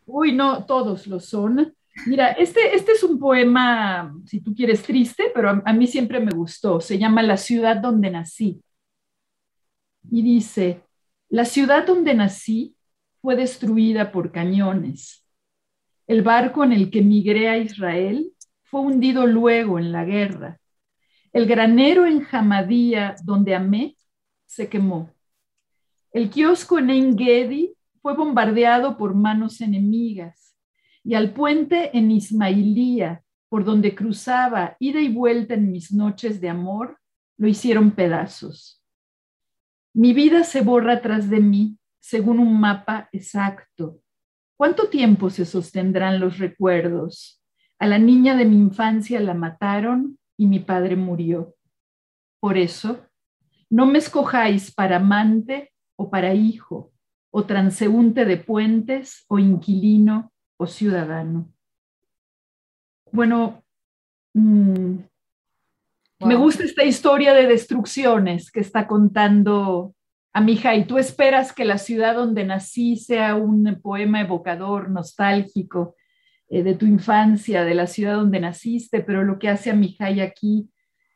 Uy, 0.06 0.34
no, 0.34 0.66
todos 0.66 1.08
lo 1.08 1.22
son. 1.22 1.74
Mira, 2.08 2.32
este, 2.32 2.76
este 2.76 2.92
es 2.92 3.04
un 3.04 3.18
poema, 3.18 4.14
si 4.26 4.42
tú 4.42 4.54
quieres, 4.54 4.84
triste, 4.84 5.32
pero 5.34 5.62
a, 5.64 5.72
mí 5.72 5.88
siempre 5.88 6.20
me 6.20 6.32
gustó. 6.32 6.82
Se 6.82 6.98
llama 6.98 7.24
La 7.24 7.38
ciudad 7.38 7.78
donde 7.78 8.12
nací. 8.12 8.62
Y 10.12 10.24
dice, 10.24 10.82
la 11.30 11.46
ciudad 11.46 11.88
donde 11.88 12.14
nací 12.16 12.76
fue 13.22 13.38
destruida 13.38 14.12
por 14.12 14.34
cañones. 14.34 15.26
El 16.08 16.22
barco 16.22 16.66
en 16.66 16.74
el 16.74 16.92
que 16.92 17.02
migré 17.02 17.48
a 17.48 17.58
Israel 17.58 18.34
fue 18.64 18.82
hundido 18.82 19.26
luego 19.26 19.80
en 19.80 19.94
la 19.94 20.04
guerra. 20.04 20.60
El 21.32 21.46
granero 21.46 22.06
en 22.06 22.28
Hamadía, 22.30 23.16
donde 23.24 23.56
amé, 23.56 23.96
se 24.48 24.68
quemó. 24.68 25.15
El 26.16 26.30
kiosco 26.30 26.80
en 26.80 26.92
Engedi 26.92 27.76
fue 28.02 28.16
bombardeado 28.16 28.96
por 28.96 29.14
manos 29.16 29.60
enemigas 29.60 30.56
y 31.04 31.14
al 31.14 31.34
puente 31.34 31.90
en 31.92 32.10
Ismailía, 32.10 33.22
por 33.50 33.66
donde 33.66 33.94
cruzaba 33.94 34.78
ida 34.80 35.02
y 35.02 35.12
vuelta 35.12 35.56
en 35.56 35.74
mis 35.74 35.92
noches 35.92 36.40
de 36.40 36.48
amor, 36.48 37.00
lo 37.36 37.50
hicieron 37.50 37.92
pedazos. 37.92 38.82
Mi 39.94 40.14
vida 40.14 40.46
se 40.46 40.62
borra 40.62 41.02
tras 41.02 41.30
de 41.30 41.42
mí 41.42 41.78
según 42.00 42.40
un 42.40 42.62
mapa 42.62 43.10
exacto. 43.12 44.00
¿Cuánto 44.56 44.88
tiempo 44.88 45.30
se 45.30 45.46
sostendrán 45.46 46.22
los 46.22 46.38
recuerdos? 46.38 47.44
A 47.78 47.88
la 47.88 48.00
niña 48.00 48.38
de 48.38 48.46
mi 48.46 48.56
infancia 48.56 49.20
la 49.20 49.34
mataron 49.34 50.18
y 50.38 50.48
mi 50.48 50.62
padre 50.62 50.96
murió. 50.96 51.56
Por 52.40 52.58
eso, 52.58 53.06
no 53.70 53.86
me 53.86 53.98
escojáis 53.98 54.74
para 54.74 54.96
amante 54.96 55.74
o 55.96 56.10
para 56.10 56.34
hijo, 56.34 56.92
o 57.32 57.46
transeúnte 57.46 58.26
de 58.26 58.38
puentes, 58.38 59.26
o 59.28 59.40
inquilino, 59.40 60.32
o 60.58 60.68
ciudadano. 60.68 61.52
Bueno, 63.12 63.64
mm, 64.34 64.96
me 66.22 66.36
gusta 66.36 66.64
esta 66.64 66.84
historia 66.84 67.34
de 67.34 67.48
destrucciones 67.48 68.52
que 68.52 68.62
está 68.62 68.88
contando 68.88 69.96
Amija, 70.34 70.76
y 70.76 70.84
tú 70.84 70.98
esperas 70.98 71.54
que 71.54 71.64
la 71.64 71.78
ciudad 71.78 72.16
donde 72.16 72.44
nací 72.44 72.98
sea 72.98 73.36
un 73.36 73.80
poema 73.82 74.20
evocador, 74.20 74.90
nostálgico 74.90 75.96
eh, 76.50 76.62
de 76.62 76.76
tu 76.76 76.86
infancia, 76.86 77.64
de 77.64 77.74
la 77.74 77.88
ciudad 77.88 78.16
donde 78.16 78.42
naciste, 78.42 79.00
pero 79.00 79.24
lo 79.24 79.40
que 79.40 79.48
hace 79.48 79.72
Amijay 79.72 80.20
aquí 80.20 80.70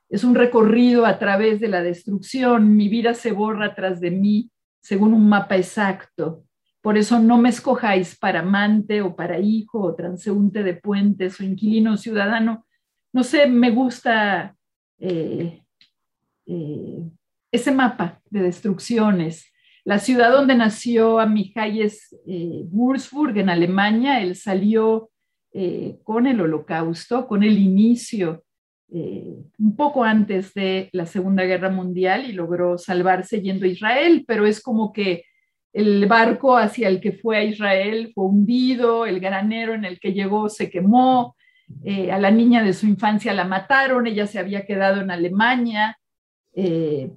es 0.10 0.24
un 0.24 0.36
recorrido 0.36 1.06
a 1.06 1.20
través 1.20 1.60
de 1.60 1.68
la 1.68 1.84
destrucción. 1.84 2.78
Mi 2.78 2.88
vida 2.88 3.14
se 3.14 3.34
borra 3.34 3.76
tras 3.76 4.00
de 4.00 4.12
mí 4.12 4.52
según 4.90 5.14
un 5.14 5.30
mapa 5.30 5.56
exacto. 5.56 6.46
Por 6.82 6.98
eso 6.98 7.20
no 7.20 7.38
me 7.38 7.50
escojáis 7.50 8.18
para 8.18 8.40
amante 8.40 9.04
o 9.04 9.16
para 9.16 9.38
hijo 9.38 9.80
o 9.80 9.94
transeúnte 9.94 10.64
de 10.64 10.74
puentes 10.74 11.40
o 11.40 11.44
inquilino 11.44 11.96
ciudadano. 11.96 12.66
No 13.14 13.24
sé, 13.24 13.46
me 13.46 13.70
gusta 13.70 14.56
eh, 14.98 15.62
eh, 16.48 17.04
ese 17.52 17.72
mapa 17.72 18.20
de 18.32 18.42
destrucciones. 18.42 19.54
La 19.86 20.00
ciudad 20.00 20.32
donde 20.32 20.56
nació 20.56 21.20
Amihai 21.20 21.84
es 21.84 22.12
eh, 22.26 22.64
Würzburg, 22.72 23.38
en 23.38 23.52
Alemania. 23.52 24.22
Él 24.22 24.36
salió 24.36 25.12
con 26.04 26.26
el 26.26 26.42
holocausto, 26.42 27.28
con 27.28 27.44
el 27.44 27.60
inicio 27.60 28.44
eh, 28.92 29.36
un 29.60 29.76
poco 29.76 30.04
antes 30.04 30.54
de 30.56 30.90
la 30.94 31.06
Segunda 31.06 31.44
Guerra 31.44 31.70
Mundial 31.70 32.26
y 32.28 32.34
logró 32.34 32.80
salvarse 32.80 33.40
yendo 33.40 33.66
a 33.66 33.70
Israel, 33.70 34.26
pero 34.28 34.48
es 34.48 34.62
como 34.62 34.92
que 34.92 35.26
el 35.74 36.08
barco 36.08 36.58
hacia 36.58 36.88
el 36.88 37.00
que 37.00 37.12
fue 37.12 37.38
a 37.38 37.44
Israel 37.44 38.12
fue 38.16 38.26
hundido, 38.26 39.06
el 39.06 39.20
granero 39.20 39.76
en 39.76 39.86
el 39.86 40.00
que 40.00 40.14
llegó 40.14 40.50
se 40.50 40.72
quemó, 40.72 41.36
eh, 41.84 42.12
a 42.12 42.18
la 42.18 42.32
niña 42.32 42.64
de 42.64 42.74
su 42.74 42.88
infancia 42.88 43.32
la 43.34 43.44
mataron, 43.44 44.08
ella 44.08 44.26
se 44.26 44.40
había 44.40 44.66
quedado 44.66 45.02
en 45.02 45.12
Alemania. 45.12 45.96
Eh, 46.54 47.12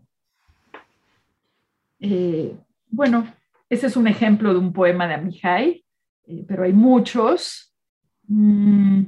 bueno, 2.90 3.26
ese 3.70 3.86
es 3.86 3.96
un 3.96 4.08
ejemplo 4.08 4.52
de 4.52 4.58
un 4.58 4.74
poema 4.74 5.08
de 5.08 5.14
Amihai, 5.14 5.84
pero 6.46 6.64
hay 6.64 6.74
muchos. 6.74 7.74
Mm, 8.28 9.04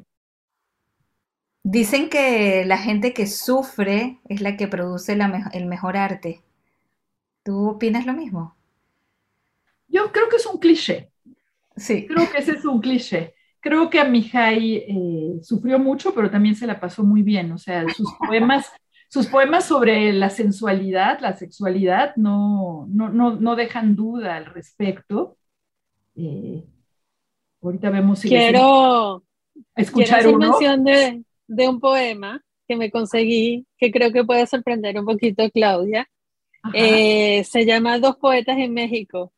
Dicen 1.66 2.11
que 2.11 2.66
la 2.66 2.76
gente 2.76 3.14
que 3.14 3.26
sufre 3.26 4.18
es 4.28 4.42
la 4.42 4.54
que 4.54 4.68
produce 4.68 5.18
el 5.54 5.64
mejor 5.64 5.97
arte. 5.97 6.42
¿Tú 7.42 7.71
opinas 7.71 8.04
lo 8.04 8.12
mismo? 8.12 8.54
Yo 9.88 10.12
creo 10.12 10.28
que 10.28 10.37
es 10.37 10.44
un 10.44 10.59
cliché. 10.59 11.11
Sí. 11.75 12.06
Creo 12.06 12.30
que 12.30 12.37
ese 12.38 12.52
es 12.52 12.66
un 12.66 12.83
cliché. 12.83 13.35
Creo 13.61 13.88
que 13.88 13.99
Amihai 13.99 14.76
eh, 14.76 15.38
sufrió 15.42 15.78
mucho, 15.78 16.14
pero 16.14 16.30
también 16.30 16.54
se 16.54 16.66
la 16.66 16.78
pasó 16.78 17.02
muy 17.02 17.23
bien. 17.23 17.50
O 17.52 17.56
sea, 17.56 17.87
sus 17.88 18.12
poemas, 18.18 18.71
sus 19.09 19.26
poemas 19.26 19.64
sobre 19.64 20.12
la 20.12 20.28
sensualidad, 20.28 21.18
la 21.21 21.35
sexualidad, 21.35 22.14
no, 22.16 22.87
no, 22.90 23.56
dejan 23.56 23.97
duda 23.97 24.37
al 24.37 24.44
respecto. 24.44 25.38
Eh, 26.14 26.62
ahorita 27.62 27.88
vemos 27.88 28.18
si 28.18 28.28
quiero 28.28 29.25
escuchar 29.75 30.26
uno. 30.26 30.59
De, 30.59 31.25
de 31.47 31.69
un 31.69 31.81
poema 31.81 32.43
que 32.67 32.77
me 32.77 32.91
conseguí, 32.91 33.67
que 33.79 33.91
creo 33.91 34.13
que 34.13 34.25
puede 34.25 34.47
sorprender 34.47 34.99
un 34.99 35.05
poquito 35.05 35.43
a 35.43 35.51
Claudia. 35.51 36.09
Eh, 36.73 37.45
se 37.45 37.67
llama 37.67 37.99
Dos 37.99 38.17
Poetas 38.17 38.59
en 38.59 38.73
México. 38.73 39.33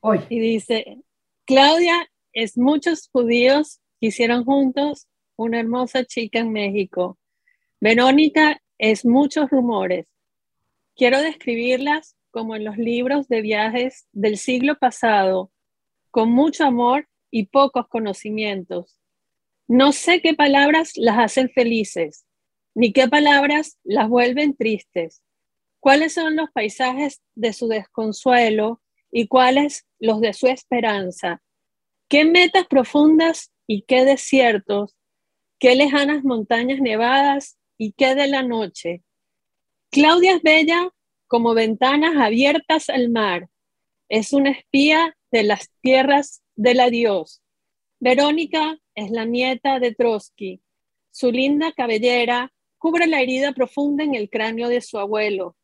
Hoy. 0.00 0.20
Y 0.28 0.38
dice, 0.38 0.98
Claudia 1.46 2.08
es 2.32 2.58
muchos 2.58 3.08
judíos 3.10 3.80
que 4.00 4.08
hicieron 4.08 4.44
juntos 4.44 5.08
una 5.36 5.60
hermosa 5.60 6.04
chica 6.04 6.40
en 6.40 6.52
México. 6.52 7.18
Verónica 7.80 8.60
es 8.76 9.04
muchos 9.04 9.48
rumores. 9.50 10.06
Quiero 10.94 11.20
describirlas 11.20 12.16
como 12.30 12.54
en 12.54 12.64
los 12.64 12.76
libros 12.76 13.28
de 13.28 13.40
viajes 13.40 14.06
del 14.12 14.36
siglo 14.36 14.76
pasado, 14.78 15.50
con 16.10 16.30
mucho 16.30 16.64
amor 16.64 17.08
y 17.30 17.46
pocos 17.46 17.88
conocimientos 17.88 18.97
No 19.68 19.92
sé 19.92 20.22
qué 20.22 20.32
palabras 20.32 20.92
las 20.96 21.18
hacen 21.18 21.50
felices, 21.50 22.24
ni 22.74 22.94
qué 22.94 23.06
palabras 23.06 23.78
las 23.84 24.08
vuelven 24.08 24.56
tristes. 24.56 25.22
¿Cuáles 25.78 26.14
son 26.14 26.36
los 26.36 26.50
paisajes 26.52 27.20
de 27.34 27.52
su 27.52 27.68
desconsuelo 27.68 28.80
y 29.12 29.28
cuáles 29.28 29.86
los 29.98 30.22
de 30.22 30.32
su 30.32 30.46
esperanza? 30.46 31.42
¿Qué 32.08 32.24
metas 32.24 32.66
profundas 32.66 33.52
y 33.66 33.82
qué 33.82 34.06
desiertos? 34.06 34.96
¿Qué 35.58 35.74
lejanas 35.74 36.24
montañas 36.24 36.80
nevadas 36.80 37.58
y 37.76 37.92
qué 37.92 38.14
de 38.14 38.26
la 38.26 38.42
noche? 38.42 39.02
Claudia 39.90 40.36
es 40.36 40.42
bella 40.42 40.88
como 41.26 41.52
ventanas 41.52 42.16
abiertas 42.16 42.88
al 42.88 43.10
mar. 43.10 43.50
Es 44.08 44.32
una 44.32 44.50
espía 44.50 45.14
de 45.30 45.42
las 45.42 45.70
tierras 45.82 46.42
del 46.56 46.80
adiós. 46.80 47.42
Verónica 48.00 48.78
es 48.98 49.10
la 49.10 49.24
nieta 49.24 49.78
de 49.78 49.94
Trotsky. 49.94 50.60
Su 51.10 51.30
linda 51.30 51.72
cabellera 51.72 52.52
cubre 52.78 53.06
la 53.06 53.20
herida 53.20 53.52
profunda 53.52 54.02
en 54.04 54.14
el 54.14 54.28
cráneo 54.28 54.68
de 54.68 54.80
su 54.80 54.98
abuelo. 54.98 55.56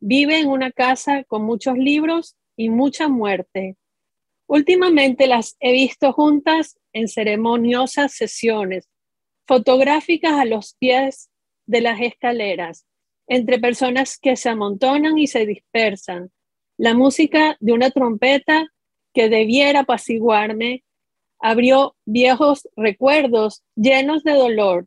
Vive 0.00 0.38
en 0.38 0.48
una 0.48 0.72
casa 0.72 1.24
con 1.24 1.42
muchos 1.44 1.76
libros 1.76 2.36
y 2.56 2.70
mucha 2.70 3.08
muerte. 3.08 3.76
Últimamente 4.46 5.26
las 5.26 5.56
he 5.60 5.72
visto 5.72 6.12
juntas 6.12 6.78
en 6.92 7.08
ceremoniosas 7.08 8.14
sesiones 8.14 8.88
fotográficas 9.46 10.32
a 10.32 10.44
los 10.44 10.74
pies 10.78 11.30
de 11.66 11.80
las 11.80 12.00
escaleras, 12.00 12.86
entre 13.26 13.58
personas 13.58 14.18
que 14.18 14.36
se 14.36 14.48
amontonan 14.48 15.18
y 15.18 15.26
se 15.26 15.46
dispersan. 15.46 16.30
La 16.78 16.94
música 16.94 17.56
de 17.60 17.72
una 17.72 17.90
trompeta 17.90 18.66
que 19.12 19.28
debiera 19.28 19.80
apaciguarme 19.80 20.84
abrió 21.42 21.96
viejos 22.06 22.68
recuerdos 22.76 23.62
llenos 23.74 24.22
de 24.22 24.32
dolor. 24.32 24.86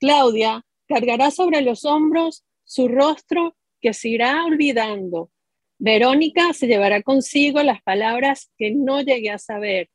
Claudia 0.00 0.66
cargará 0.88 1.30
sobre 1.30 1.62
los 1.62 1.84
hombros 1.84 2.44
su 2.64 2.88
rostro 2.88 3.56
que 3.80 3.94
se 3.94 4.08
irá 4.08 4.44
olvidando. 4.44 5.30
Verónica 5.78 6.52
se 6.52 6.66
llevará 6.66 7.02
consigo 7.02 7.62
las 7.62 7.80
palabras 7.82 8.50
que 8.58 8.72
no 8.72 9.00
llegué 9.02 9.30
a 9.30 9.38
saber, 9.38 9.88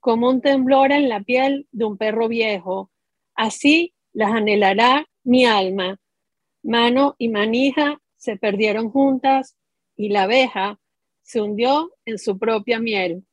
como 0.00 0.28
un 0.28 0.40
temblor 0.40 0.92
en 0.92 1.08
la 1.08 1.20
piel 1.22 1.68
de 1.70 1.84
un 1.84 1.96
perro 1.96 2.28
viejo. 2.28 2.90
Así 3.34 3.94
las 4.12 4.32
anhelará 4.32 5.06
mi 5.22 5.46
alma. 5.46 6.00
Mano 6.62 7.14
y 7.18 7.28
manija 7.28 8.00
se 8.16 8.36
perdieron 8.36 8.90
juntas 8.90 9.56
y 9.96 10.08
la 10.08 10.24
abeja 10.24 10.80
se 11.22 11.40
hundió 11.40 11.92
en 12.04 12.18
su 12.18 12.36
propia 12.38 12.80
miel. 12.80 13.25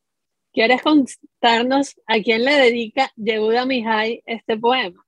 ¿Quieres 0.53 0.83
contarnos 0.83 1.99
a 2.05 2.21
quién 2.23 2.45
le 2.45 2.53
dedica 2.53 3.11
Yehuda 3.15 3.65
Mihai 3.65 4.21
este 4.27 4.55
poema? 4.57 5.03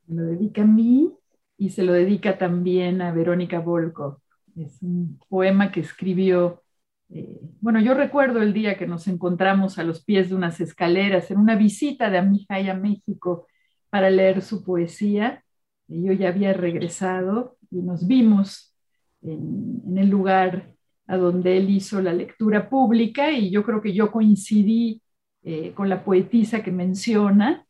Me 0.07 0.15
lo 0.15 0.23
dedica 0.23 0.63
a 0.63 0.65
mí 0.65 1.09
y 1.57 1.69
se 1.69 1.83
lo 1.83 1.93
dedica 1.93 2.37
también 2.37 3.01
a 3.01 3.13
Verónica 3.13 3.59
Volkov. 3.59 4.17
Es 4.57 4.81
un 4.81 5.17
poema 5.29 5.71
que 5.71 5.79
escribió, 5.79 6.63
eh, 7.09 7.39
bueno, 7.61 7.79
yo 7.79 7.93
recuerdo 7.93 8.41
el 8.41 8.51
día 8.51 8.77
que 8.77 8.87
nos 8.87 9.07
encontramos 9.07 9.77
a 9.79 9.83
los 9.83 10.03
pies 10.03 10.29
de 10.29 10.35
unas 10.35 10.59
escaleras 10.59 11.31
en 11.31 11.37
una 11.37 11.55
visita 11.55 12.09
de 12.09 12.17
Amihai 12.17 12.69
a 12.69 12.73
México 12.73 13.47
para 13.89 14.09
leer 14.09 14.41
su 14.41 14.63
poesía. 14.63 15.45
Yo 15.87 16.11
ya 16.11 16.29
había 16.29 16.51
regresado 16.51 17.57
y 17.71 17.77
nos 17.77 18.07
vimos 18.07 18.75
en, 19.21 19.97
el 19.97 20.09
lugar 20.09 20.73
a 21.09 21.17
donde 21.17 21.57
él 21.57 21.71
hizo 21.71 21.99
la 22.01 22.13
lectura 22.13 22.69
pública 22.69 23.31
y 23.31 23.49
yo 23.49 23.63
creo 23.63 23.81
que 23.81 23.93
yo 23.93 24.11
coincidí 24.11 25.01
eh, 25.41 25.73
con 25.73 25.89
la 25.89 26.03
poetisa 26.03 26.61
que 26.61 26.71
menciona 26.71 27.65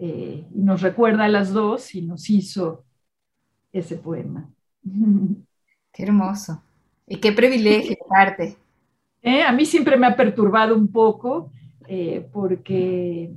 eh, 0.00 0.44
y 0.52 0.58
nos 0.58 0.82
recuerda 0.82 1.26
a 1.26 1.28
las 1.28 1.52
dos 1.52 1.94
y 1.94 2.02
nos 2.02 2.28
hizo 2.28 2.84
ese 3.72 3.94
poema. 3.94 4.50
Qué 5.92 6.02
hermoso. 6.02 6.60
Y 7.06 7.18
qué 7.18 7.30
privilegio, 7.30 7.96
parte. 8.08 8.56
Eh, 9.22 9.44
a 9.44 9.52
mí 9.52 9.64
siempre 9.64 9.96
me 9.96 10.08
ha 10.08 10.16
perturbado 10.16 10.74
un 10.74 10.90
poco 10.90 11.52
porque 12.32 13.30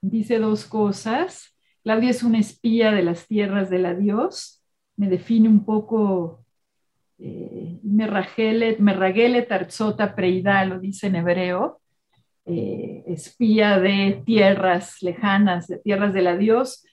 dice 0.00 0.40
dos 0.40 0.64
cosas. 0.64 1.54
Claudia 1.84 2.10
es 2.10 2.24
una 2.24 2.40
espía 2.40 2.90
de 2.90 3.04
las 3.04 3.28
tierras 3.28 3.70
del 3.70 3.86
adiós. 3.86 4.60
Me 4.96 5.08
define 5.08 5.48
un 5.48 5.64
poco 5.64 6.44
eh, 7.18 7.78
Merragele 7.82 9.42
Tarzota 9.42 10.14
Preida, 10.14 10.64
lo 10.64 10.78
dice 10.78 11.08
en 11.08 11.16
hebreo, 11.16 11.80
eh, 12.44 13.02
espía 13.06 13.78
de 13.80 14.22
tierras 14.24 15.02
lejanas, 15.02 15.66
de 15.66 15.78
tierras 15.78 16.14
del 16.14 16.28
adiós, 16.28 16.84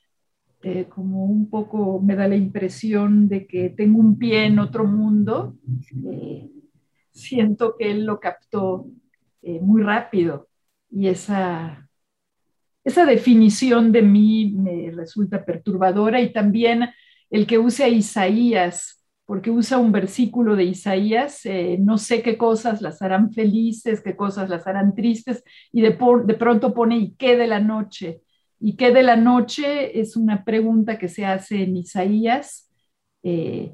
eh, 0.64 0.86
como 0.90 1.26
un 1.26 1.50
poco 1.50 2.02
me 2.02 2.16
da 2.16 2.28
la 2.28 2.36
impresión 2.36 3.28
de 3.28 3.46
que 3.46 3.70
tengo 3.70 4.00
un 4.00 4.18
pie 4.18 4.46
en 4.46 4.60
otro 4.60 4.86
mundo. 4.86 5.56
siento 7.12 7.76
que 7.78 7.92
él 7.92 8.06
lo 8.06 8.20
captó 8.20 8.88
muy 9.62 9.82
rápido 9.84 10.50
y 10.90 11.08
esa, 11.08 11.88
esa 12.84 13.06
definición 13.06 13.92
de 13.92 14.02
mí 14.02 14.54
me 14.58 14.92
resulta 14.92 15.46
perturbadora 15.46 16.20
y 16.20 16.34
también 16.34 16.90
el 17.30 17.48
que 17.48 17.58
use 17.58 17.84
a 17.84 17.88
Isaías 17.88 19.05
porque 19.26 19.50
usa 19.50 19.80
un 19.80 19.92
versículo 19.92 20.56
de 20.56 20.66
Isaías, 20.66 21.46
eh, 21.46 21.78
no 21.80 21.98
sé 21.98 22.22
qué 22.22 22.38
cosas 22.38 22.82
las 22.82 23.02
harán 23.02 23.32
felices, 23.34 24.02
qué 24.02 24.16
cosas 24.16 24.50
las 24.50 24.68
harán 24.68 24.94
tristes, 24.94 25.44
y 25.72 25.82
de, 25.82 25.98
de, 26.26 26.34
pronto 26.36 26.74
pone, 26.74 26.98
¿y 26.98 27.16
qué 27.16 27.36
de 27.36 27.48
la 27.48 27.60
noche? 27.60 28.22
¿Y 28.60 28.76
qué 28.76 28.92
de 28.92 29.02
la 29.02 29.16
noche? 29.16 30.00
Es 30.00 30.16
una 30.16 30.44
pregunta 30.44 31.00
que 31.00 31.08
se 31.08 31.26
hace 31.26 31.64
en 31.64 31.76
Isaías, 31.78 32.72
eh, 33.24 33.74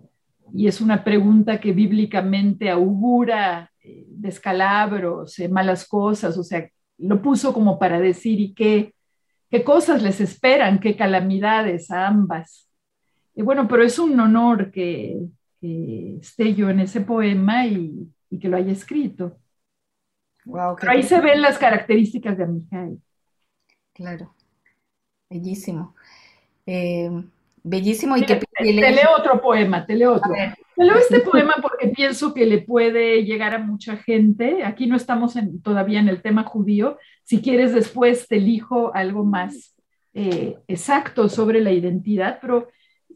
y 0.54 0.68
es 0.68 0.80
una 0.80 1.04
pregunta 1.04 1.60
que 1.60 1.74
bíblicamente 1.74 2.70
augura 2.70 3.72
eh, 3.84 4.06
descalabros, 4.08 5.36
malas 5.50 5.86
cosas, 5.86 6.38
o 6.38 6.44
sea, 6.44 6.70
lo 6.98 7.22
puso 7.22 7.54
como 7.54 7.78
para 7.78 8.00
decir, 8.00 8.40
¿y 8.40 8.54
qué, 8.54 8.94
qué 9.50 9.64
cosas 9.66 10.02
les 10.02 10.22
esperan? 10.22 10.80
¿Qué 10.80 10.96
calamidades 10.96 11.92
a 11.92 12.08
ambas? 12.08 12.70
Y 13.36 13.42
bueno, 13.42 13.68
pero 13.68 13.84
es 13.84 13.98
un 13.98 14.20
honor 14.20 14.72
que, 14.72 15.18
que 15.62 16.18
esté 16.20 16.56
yo 16.56 16.70
en 16.70 16.80
ese 16.80 17.02
poema 17.02 17.68
y, 17.68 18.12
que 18.40 18.50
lo 18.50 18.58
haya 18.58 18.72
escrito. 18.72 19.38
Wow, 20.46 20.76
Pero 20.80 20.92
ahí 20.92 21.04
se 21.04 21.22
ven 21.22 21.42
las 21.42 21.60
características 21.60 22.38
de 22.38 22.44
Amijay. 22.44 22.98
Claro, 23.94 24.34
bellísimo. 25.30 25.96
Eh, 26.66 27.10
bellísimo 27.62 28.18
y 28.18 28.26
que... 28.26 28.36
Te, 28.38 28.74
leo 28.74 29.10
otro 29.18 29.40
poema, 29.40 29.86
te 29.86 29.96
leo 29.96 30.14
otro. 30.14 30.32
Te 30.76 30.84
leo 30.84 30.98
este 30.98 31.20
poema 31.20 31.56
porque 31.62 31.90
pienso 31.90 32.34
que 32.34 32.46
le 32.46 32.60
puede 32.62 33.24
llegar 33.24 33.54
a 33.54 33.60
mucha 33.60 33.98
gente. 33.98 34.64
Aquí 34.64 34.88
no 34.88 34.96
estamos 34.96 35.36
todavía 35.62 36.00
en 36.00 36.10
el 36.10 36.24
tema 36.24 36.44
judío. 36.44 36.98
Si 37.24 37.42
quieres 37.42 37.74
después 37.74 38.28
te 38.28 38.38
elijo 38.38 38.94
algo 38.96 39.24
más 39.24 39.76
eh, 40.14 40.58
exacto 40.68 41.30
sobre 41.30 41.62
la 41.62 41.72
identidad, 41.72 42.40
pero 42.42 42.70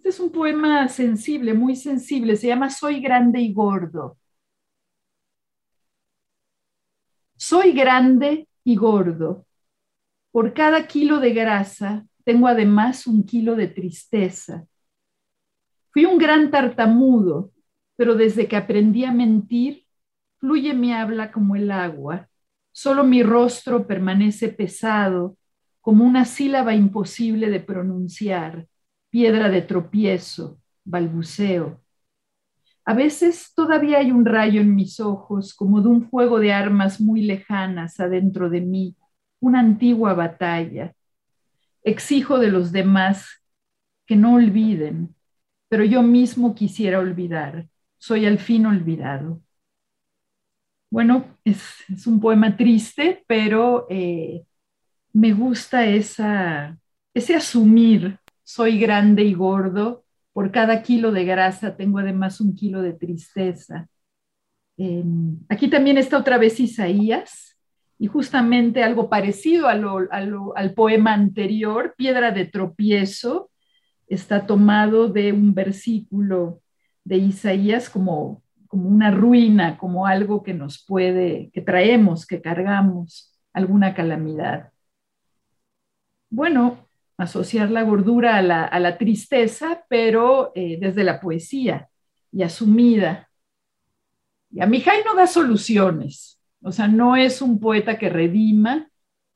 este 0.06 0.18
es 0.18 0.20
un 0.20 0.32
poema 0.32 0.88
sensible, 0.88 1.56
muy 1.56 1.76
sensible. 1.76 2.36
Se 2.36 2.46
llama 2.46 2.70
Soy 2.70 3.02
grande 3.02 3.42
y 3.42 3.52
gordo. 3.52 4.20
Soy 7.36 7.72
grande 7.72 8.48
y 8.64 8.76
gordo. 8.76 9.48
Por 10.30 10.54
cada 10.54 10.86
kilo 10.86 11.20
de 11.20 11.34
grasa 11.34 12.06
tengo 12.24 12.48
además 12.48 13.08
un 13.08 13.26
kilo 13.26 13.56
de 13.56 13.68
tristeza. 13.68 14.68
Fui 15.90 16.06
un 16.06 16.20
gran 16.20 16.52
tartamudo, 16.52 17.52
pero 17.96 18.14
desde 18.14 18.48
que 18.48 18.58
aprendí 18.58 19.06
a 19.06 19.12
mentir, 19.12 19.88
fluye 20.38 20.76
mi 20.76 20.94
habla 20.94 21.32
como 21.32 21.56
el 21.56 21.72
agua. 21.72 22.30
Solo 22.72 23.04
mi 23.04 23.24
rostro 23.24 23.88
permanece 23.88 24.50
pesado, 24.50 25.36
como 25.82 26.06
una 26.06 26.26
sílaba 26.26 26.76
imposible 26.76 27.50
de 27.50 27.60
pronunciar 27.60 28.68
piedra 29.16 29.48
de 29.48 29.62
tropiezo, 29.62 30.60
balbuceo. 30.84 31.82
A 32.84 32.94
veces 32.94 33.54
todavía 33.56 34.00
hay 34.00 34.12
un 34.12 34.26
rayo 34.26 34.60
en 34.60 34.76
mis 34.76 35.00
ojos, 35.00 35.54
como 35.54 35.80
de 35.82 35.88
un 35.88 36.10
juego 36.10 36.38
de 36.38 36.52
armas 36.52 37.00
muy 37.00 37.22
lejanas 37.22 37.98
adentro 38.02 38.50
de 38.50 38.60
mí, 38.60 38.98
una 39.40 39.62
antigua 39.62 40.14
batalla. 40.16 40.94
Exijo 41.82 42.40
de 42.40 42.52
los 42.52 42.74
demás 42.74 43.42
que 44.06 44.18
no 44.18 44.34
olviden, 44.34 45.16
pero 45.70 45.86
yo 45.86 46.04
mismo 46.04 46.54
quisiera 46.54 47.00
olvidar. 47.00 47.70
Soy 47.98 48.26
al 48.26 48.38
fin 48.38 48.66
olvidado. 48.66 49.42
Bueno, 50.90 51.38
es, 51.46 51.86
un 52.06 52.20
poema 52.20 52.58
triste, 52.58 53.24
pero 53.28 53.88
eh, 53.90 54.44
me 55.14 55.32
gusta 55.32 55.86
esa, 55.86 56.78
ese 57.14 57.34
asumir 57.34 58.20
soy 58.46 58.80
grande 58.80 59.24
y 59.24 59.34
gordo, 59.34 60.06
por 60.32 60.52
cada 60.52 60.82
kilo 60.82 61.12
de 61.12 61.26
grasa 61.26 61.76
tengo 61.76 62.00
además 62.00 62.40
un 62.40 62.56
kilo 62.56 62.82
de 62.82 62.94
tristeza. 62.94 63.90
Em, 64.78 65.40
aquí 65.50 65.70
también 65.70 65.98
está 65.98 66.18
otra 66.18 66.38
vez 66.38 66.60
Isaías, 66.60 67.58
y 67.98 68.08
justamente 68.08 68.84
algo 68.84 69.10
parecido 69.10 69.68
al 69.68 70.74
poema 70.76 71.14
anterior, 71.14 71.96
Piedra 71.98 72.32
de 72.32 72.46
Tropiezo, 72.46 73.50
está 74.08 74.46
tomado 74.46 75.08
de 75.08 75.32
un 75.32 75.54
versículo 75.54 76.62
de 77.04 77.18
Isaías 77.18 77.90
como, 77.90 78.44
como 78.68 78.90
una 78.90 79.12
ruina, 79.12 79.78
como 79.78 80.06
algo 80.08 80.44
que 80.44 80.54
nos 80.54 80.84
puede, 80.86 81.50
que 81.54 81.62
traemos, 81.62 82.28
que 82.28 82.42
cargamos, 82.42 83.34
alguna 83.54 83.94
calamidad. 83.94 84.72
Bueno, 86.30 86.85
asociar 87.18 87.72
la 87.72 87.84
gordura 87.84 88.38
a 88.38 88.80
la, 88.80 88.98
tristeza, 88.98 89.86
pero 89.88 90.52
eh, 90.56 90.78
desde 90.80 91.04
la 91.04 91.20
poesía 91.20 91.90
y 92.32 92.44
asumida. 92.44 93.30
Y 94.52 94.62
a 94.62 94.66
Mijay 94.66 95.04
no 95.06 95.16
da 95.16 95.28
soluciones, 95.28 96.40
o 96.62 96.72
sea, 96.72 96.88
no 96.88 97.16
es 97.16 97.42
un 97.42 97.60
poeta 97.60 97.98
que 97.98 98.10
redima. 98.10 98.90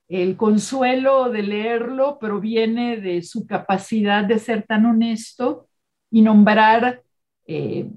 El 0.08 0.36
consuelo 0.36 1.30
de 1.30 1.44
leerlo 1.44 2.18
proviene 2.20 2.98
de 2.98 3.22
su 3.22 3.46
capacidad 3.46 4.24
de 4.24 4.40
ser 4.40 4.64
tan 4.64 4.86
honesto 4.86 5.70
y 6.10 6.22
nombrar 6.22 7.04
eh, 7.46 7.90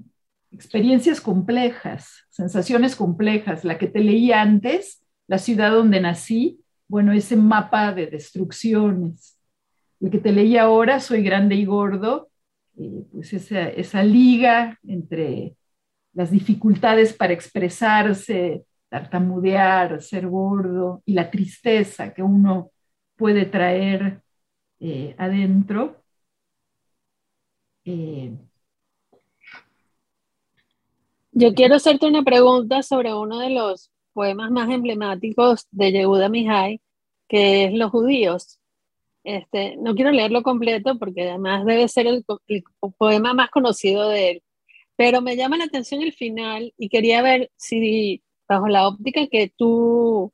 experiencias 0.50 1.20
complejas, 1.20 2.24
sensaciones 2.28 2.94
complejas. 2.94 3.64
La 3.64 3.78
que 3.78 3.86
te 3.86 4.00
leí 4.00 4.32
antes, 4.32 5.02
la 5.26 5.38
ciudad 5.38 5.70
donde 5.70 6.00
nací, 6.00 6.60
bueno, 6.86 7.12
ese 7.12 7.36
mapa 7.36 7.92
de 7.92 8.06
destrucciones. 8.06 9.38
El 10.02 10.10
que 10.10 10.18
te 10.18 10.32
leí 10.32 10.56
ahora, 10.56 10.98
Soy 10.98 11.22
grande 11.22 11.54
y 11.54 11.64
gordo, 11.64 12.28
eh, 12.76 13.04
pues 13.12 13.32
esa, 13.32 13.68
esa 13.68 14.02
liga 14.02 14.78
entre 14.82 15.56
las 16.12 16.30
dificultades 16.30 17.12
para 17.12 17.32
expresarse, 17.32 18.64
tartamudear, 18.88 20.02
ser 20.02 20.26
gordo 20.26 21.02
y 21.06 21.14
la 21.14 21.30
tristeza 21.30 22.12
que 22.12 22.22
uno 22.22 22.72
puede 23.16 23.46
traer 23.46 24.20
eh, 24.80 25.14
adentro. 25.18 26.02
Eh, 27.84 28.36
Yo 31.30 31.54
quiero 31.54 31.76
hacerte 31.76 32.06
una 32.06 32.24
pregunta 32.24 32.82
sobre 32.82 33.14
uno 33.14 33.38
de 33.38 33.50
los 33.50 33.92
poemas 34.12 34.50
más 34.50 34.68
emblemáticos 34.68 35.68
de 35.70 35.92
Yehuda 35.92 36.28
Mihai, 36.28 36.80
que 37.28 37.66
es 37.66 37.72
Los 37.74 37.92
judíos. 37.92 38.58
Este, 39.24 39.76
no 39.76 39.94
quiero 39.94 40.10
leerlo 40.10 40.42
completo 40.42 40.98
porque 40.98 41.22
además 41.28 41.64
debe 41.64 41.86
ser 41.88 42.06
el 42.06 42.24
poema 42.98 43.34
más 43.34 43.50
conocido 43.50 44.08
de 44.08 44.30
él, 44.30 44.42
pero 44.96 45.22
me 45.22 45.36
llama 45.36 45.56
la 45.56 45.64
atención 45.64 46.02
el 46.02 46.12
final 46.12 46.74
y 46.76 46.88
quería 46.88 47.22
ver 47.22 47.50
si 47.56 48.22
bajo 48.48 48.68
la 48.68 48.88
óptica 48.88 49.26
que 49.28 49.52
tú 49.56 50.32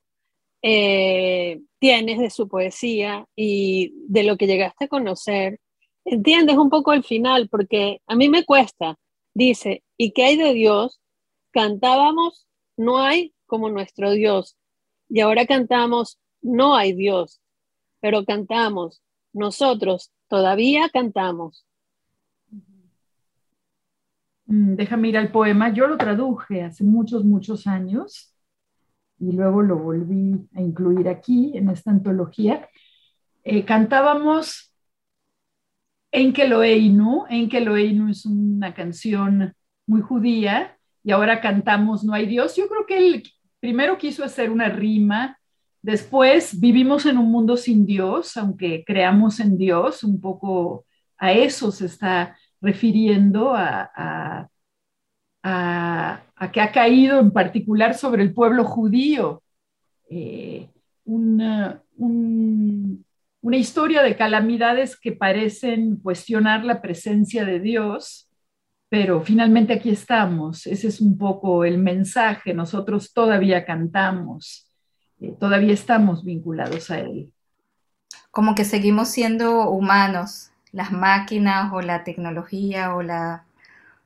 eh, 0.62 1.60
tienes 1.78 2.18
de 2.18 2.30
su 2.30 2.48
poesía 2.48 3.26
y 3.36 3.92
de 4.08 4.24
lo 4.24 4.36
que 4.36 4.46
llegaste 4.46 4.86
a 4.86 4.88
conocer, 4.88 5.60
entiendes 6.04 6.56
un 6.56 6.70
poco 6.70 6.92
el 6.92 7.04
final, 7.04 7.48
porque 7.48 8.00
a 8.06 8.16
mí 8.16 8.28
me 8.28 8.44
cuesta. 8.44 8.96
Dice, 9.34 9.84
¿y 9.96 10.12
qué 10.12 10.24
hay 10.24 10.36
de 10.36 10.54
Dios? 10.54 11.00
Cantábamos, 11.52 12.46
no 12.76 12.98
hay 12.98 13.34
como 13.46 13.70
nuestro 13.70 14.10
Dios. 14.12 14.56
Y 15.08 15.20
ahora 15.20 15.46
cantamos, 15.46 16.18
no 16.42 16.74
hay 16.74 16.92
Dios, 16.92 17.40
pero 18.00 18.24
cantamos, 18.24 19.02
nosotros 19.32 20.12
todavía 20.28 20.88
cantamos. 20.90 21.64
Mm, 24.46 24.74
déjame 24.76 25.08
ir 25.08 25.18
al 25.18 25.30
poema. 25.30 25.72
Yo 25.72 25.86
lo 25.86 25.98
traduje 25.98 26.62
hace 26.62 26.84
muchos, 26.84 27.24
muchos 27.24 27.66
años 27.66 28.34
y 29.18 29.32
luego 29.32 29.62
lo 29.62 29.78
volví 29.78 30.48
a 30.54 30.60
incluir 30.60 31.08
aquí 31.08 31.52
en 31.56 31.70
esta 31.70 31.90
antología. 31.90 32.68
Eh, 33.44 33.64
cantábamos 33.64 34.72
En 36.10 36.32
Keloeinu. 36.32 37.26
En 37.28 37.48
Keloeinu 37.48 38.08
es 38.10 38.24
una 38.26 38.74
canción 38.74 39.54
muy 39.86 40.00
judía 40.00 40.78
y 41.04 41.10
ahora 41.12 41.40
cantamos 41.40 42.04
No 42.04 42.14
hay 42.14 42.26
Dios. 42.26 42.56
Yo 42.56 42.68
creo 42.68 42.86
que 42.86 42.98
él 42.98 43.22
primero 43.60 43.98
quiso 43.98 44.24
hacer 44.24 44.50
una 44.50 44.68
rima, 44.68 45.37
después 45.88 46.60
vivimos 46.60 47.06
en 47.06 47.16
un 47.16 47.30
mundo 47.32 47.56
sin 47.56 47.86
Dios, 47.86 48.36
aunque 48.36 48.84
creamos 48.86 49.40
en 49.40 49.56
Dios, 49.56 50.04
un 50.04 50.20
poco 50.20 50.84
a 51.16 51.32
eso 51.32 51.72
se 51.72 51.86
está 51.86 52.36
refiriendo 52.60 53.54
a, 53.54 54.50
que 56.52 56.60
ha 56.60 56.72
caído 56.72 57.20
en 57.20 57.30
particular 57.30 57.94
sobre 57.94 58.22
el 58.22 58.34
pueblo 58.34 58.64
judío 58.64 59.42
eh, 60.10 60.68
una, 61.06 61.82
una 61.96 63.56
historia 63.56 64.02
de 64.02 64.14
calamidades 64.14 64.94
que 65.00 65.12
parecen 65.12 65.96
cuestionar 65.96 66.66
la 66.66 66.82
presencia 66.82 67.46
de 67.46 67.60
Dios, 67.60 68.28
pero 68.90 69.22
finalmente 69.22 69.72
aquí 69.72 69.88
estamos. 69.88 70.66
Ese 70.66 70.88
es 70.88 71.00
un 71.00 71.16
poco 71.16 71.64
el 71.64 71.78
mensaje. 71.78 72.52
Nosotros 72.52 73.14
todavía 73.14 73.64
cantamos, 73.64 74.67
eh, 75.20 75.34
todavía 75.38 75.72
estamos 75.72 76.24
vinculados 76.24 76.90
a 76.90 77.00
Él. 77.00 77.32
Como 78.30 78.54
que 78.54 78.64
seguimos 78.64 79.08
siendo 79.08 79.68
humanos, 79.70 80.50
las 80.72 80.92
máquinas 80.92 81.72
o 81.72 81.80
la 81.80 82.04
tecnología 82.04 82.94
o 82.94 83.02
la, 83.02 83.44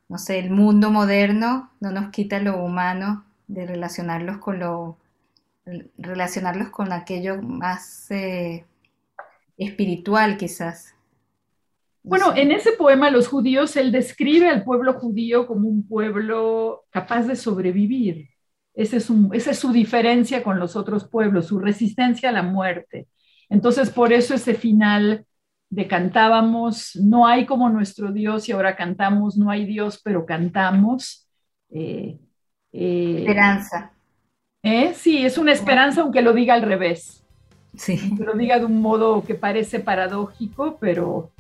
no 0.09 0.19
sé, 0.19 0.39
el 0.39 0.51
mundo 0.51 0.91
moderno 0.91 1.71
no 1.81 1.91
nos 1.91 2.11
quita 2.11 2.39
lo 2.41 2.63
humano 2.63 3.25
de 3.47 3.67
relacionarlos 3.67 4.39
con 4.39 4.59
lo, 4.59 4.97
relacionarlos 5.99 6.71
con 6.71 6.93
aquello 6.93 7.41
más 7.43 8.11
eh, 8.11 8.65
espiritual 9.57 10.37
quizás. 10.37 10.95
bueno, 12.03 12.35
en 12.35 12.51
ese 12.53 12.73
poema 12.73 13.11
Los 13.11 13.29
judíos, 13.29 13.77
él 13.77 13.93
describe 13.93 14.49
al 14.49 14.65
pueblo 14.65 14.95
judío 14.95 15.47
como 15.47 15.69
un 15.69 15.87
pueblo 15.87 16.85
capaz 16.91 17.23
de 17.25 17.37
sobrevivir. 17.37 18.32
Ese 18.75 18.97
es 18.97 19.11
esa 19.33 19.51
es 19.51 19.59
su 19.59 19.73
diferencia 19.73 20.43
con 20.43 20.59
los 20.59 20.77
otros 20.77 21.09
pueblos, 21.09 21.47
su 21.47 21.59
resistencia 21.59 22.31
a 22.31 22.33
la 22.33 22.43
muerte. 22.43 23.07
Entonces, 23.49 23.91
por 23.91 24.13
eso 24.13 24.35
ese 24.35 24.55
final 24.55 25.27
de 25.69 25.87
cantábamos, 25.87 26.97
no 26.97 27.27
hay 27.27 27.47
como 27.47 27.69
nuestro 27.71 28.13
Dios 28.13 28.49
y 28.49 28.53
ahora 28.53 28.77
cantamos, 28.77 29.37
no 29.37 29.51
hay 29.51 29.67
Dios, 29.67 30.01
pero 30.03 30.27
cantamos. 30.27 31.29
Eh, 31.71 32.19
eh, 32.73 33.17
esperanza. 33.21 33.93
¿eh? 34.63 34.93
Sí, 34.95 35.25
es 35.25 35.39
una 35.39 35.53
esperanza 35.53 36.03
aunque 36.03 36.23
lo 36.23 36.33
diga 36.33 36.55
al 36.55 36.63
revés. 36.63 37.25
Sí. 37.75 37.99
lo 38.19 38.35
diga 38.35 38.59
de 38.59 38.67
un 38.67 38.83
modo 38.83 39.23
que 39.25 39.35
parece 39.35 39.81
paradójico, 39.81 40.77
pero, 40.79 41.31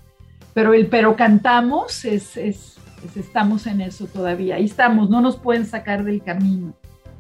pero 0.55 0.73
el 0.73 0.87
pero 0.87 1.15
cantamos 1.15 2.07
es, 2.07 2.39
es 2.39 2.79
estamos 3.17 3.67
en 3.67 3.81
eso 3.81 4.07
todavía. 4.07 4.57
Ahí 4.57 4.65
estamos, 4.65 5.11
no 5.11 5.21
nos 5.21 5.37
pueden 5.37 5.67
sacar 5.67 6.05
del 6.05 6.23
camino. 6.23 6.75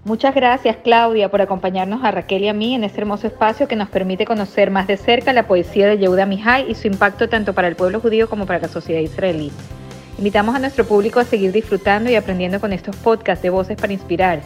Muchas 0.04 0.34
gracias 0.34 0.78
Claudia 0.82 1.30
por 1.30 1.42
acompañarnos 1.42 2.02
a 2.02 2.10
Raquel 2.10 2.42
y 2.42 2.48
a 2.48 2.52
mí 2.52 2.74
en 2.74 2.82
este 2.82 3.00
hermoso 3.00 3.28
espacio 3.28 3.68
que 3.68 3.76
nos 3.76 3.88
permite 3.88 4.24
conocer 4.24 4.72
más 4.72 4.88
de 4.88 4.96
cerca 4.96 5.32
la 5.32 5.46
poesía 5.46 5.86
de 5.86 5.98
Yehuda 5.98 6.26
Mihai 6.26 6.68
y 6.68 6.74
su 6.74 6.88
impacto 6.88 7.28
tanto 7.28 7.52
para 7.52 7.68
el 7.68 7.76
pueblo 7.76 8.00
judío 8.00 8.28
como 8.28 8.44
para 8.44 8.58
la 8.58 8.68
sociedad 8.68 9.00
israelí. 9.00 9.52
Invitamos 10.18 10.56
a 10.56 10.58
nuestro 10.58 10.84
público 10.84 11.20
a 11.20 11.24
seguir 11.24 11.52
disfrutando 11.52 12.10
y 12.10 12.16
aprendiendo 12.16 12.60
con 12.60 12.72
estos 12.72 12.96
podcasts 12.96 13.42
de 13.42 13.50
Voces 13.50 13.76
para 13.76 13.92
Inspirar, 13.92 14.42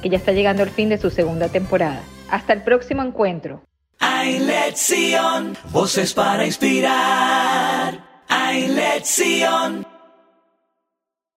que 0.00 0.08
ya 0.08 0.16
está 0.16 0.30
llegando 0.30 0.62
al 0.62 0.70
fin 0.70 0.88
de 0.88 0.98
su 0.98 1.10
segunda 1.10 1.48
temporada. 1.48 2.02
Hasta 2.30 2.52
el 2.52 2.62
próximo 2.62 3.02
encuentro. 3.02 3.62
Voces 5.72 6.14
para 6.14 6.46
Inspirar. 6.46 7.98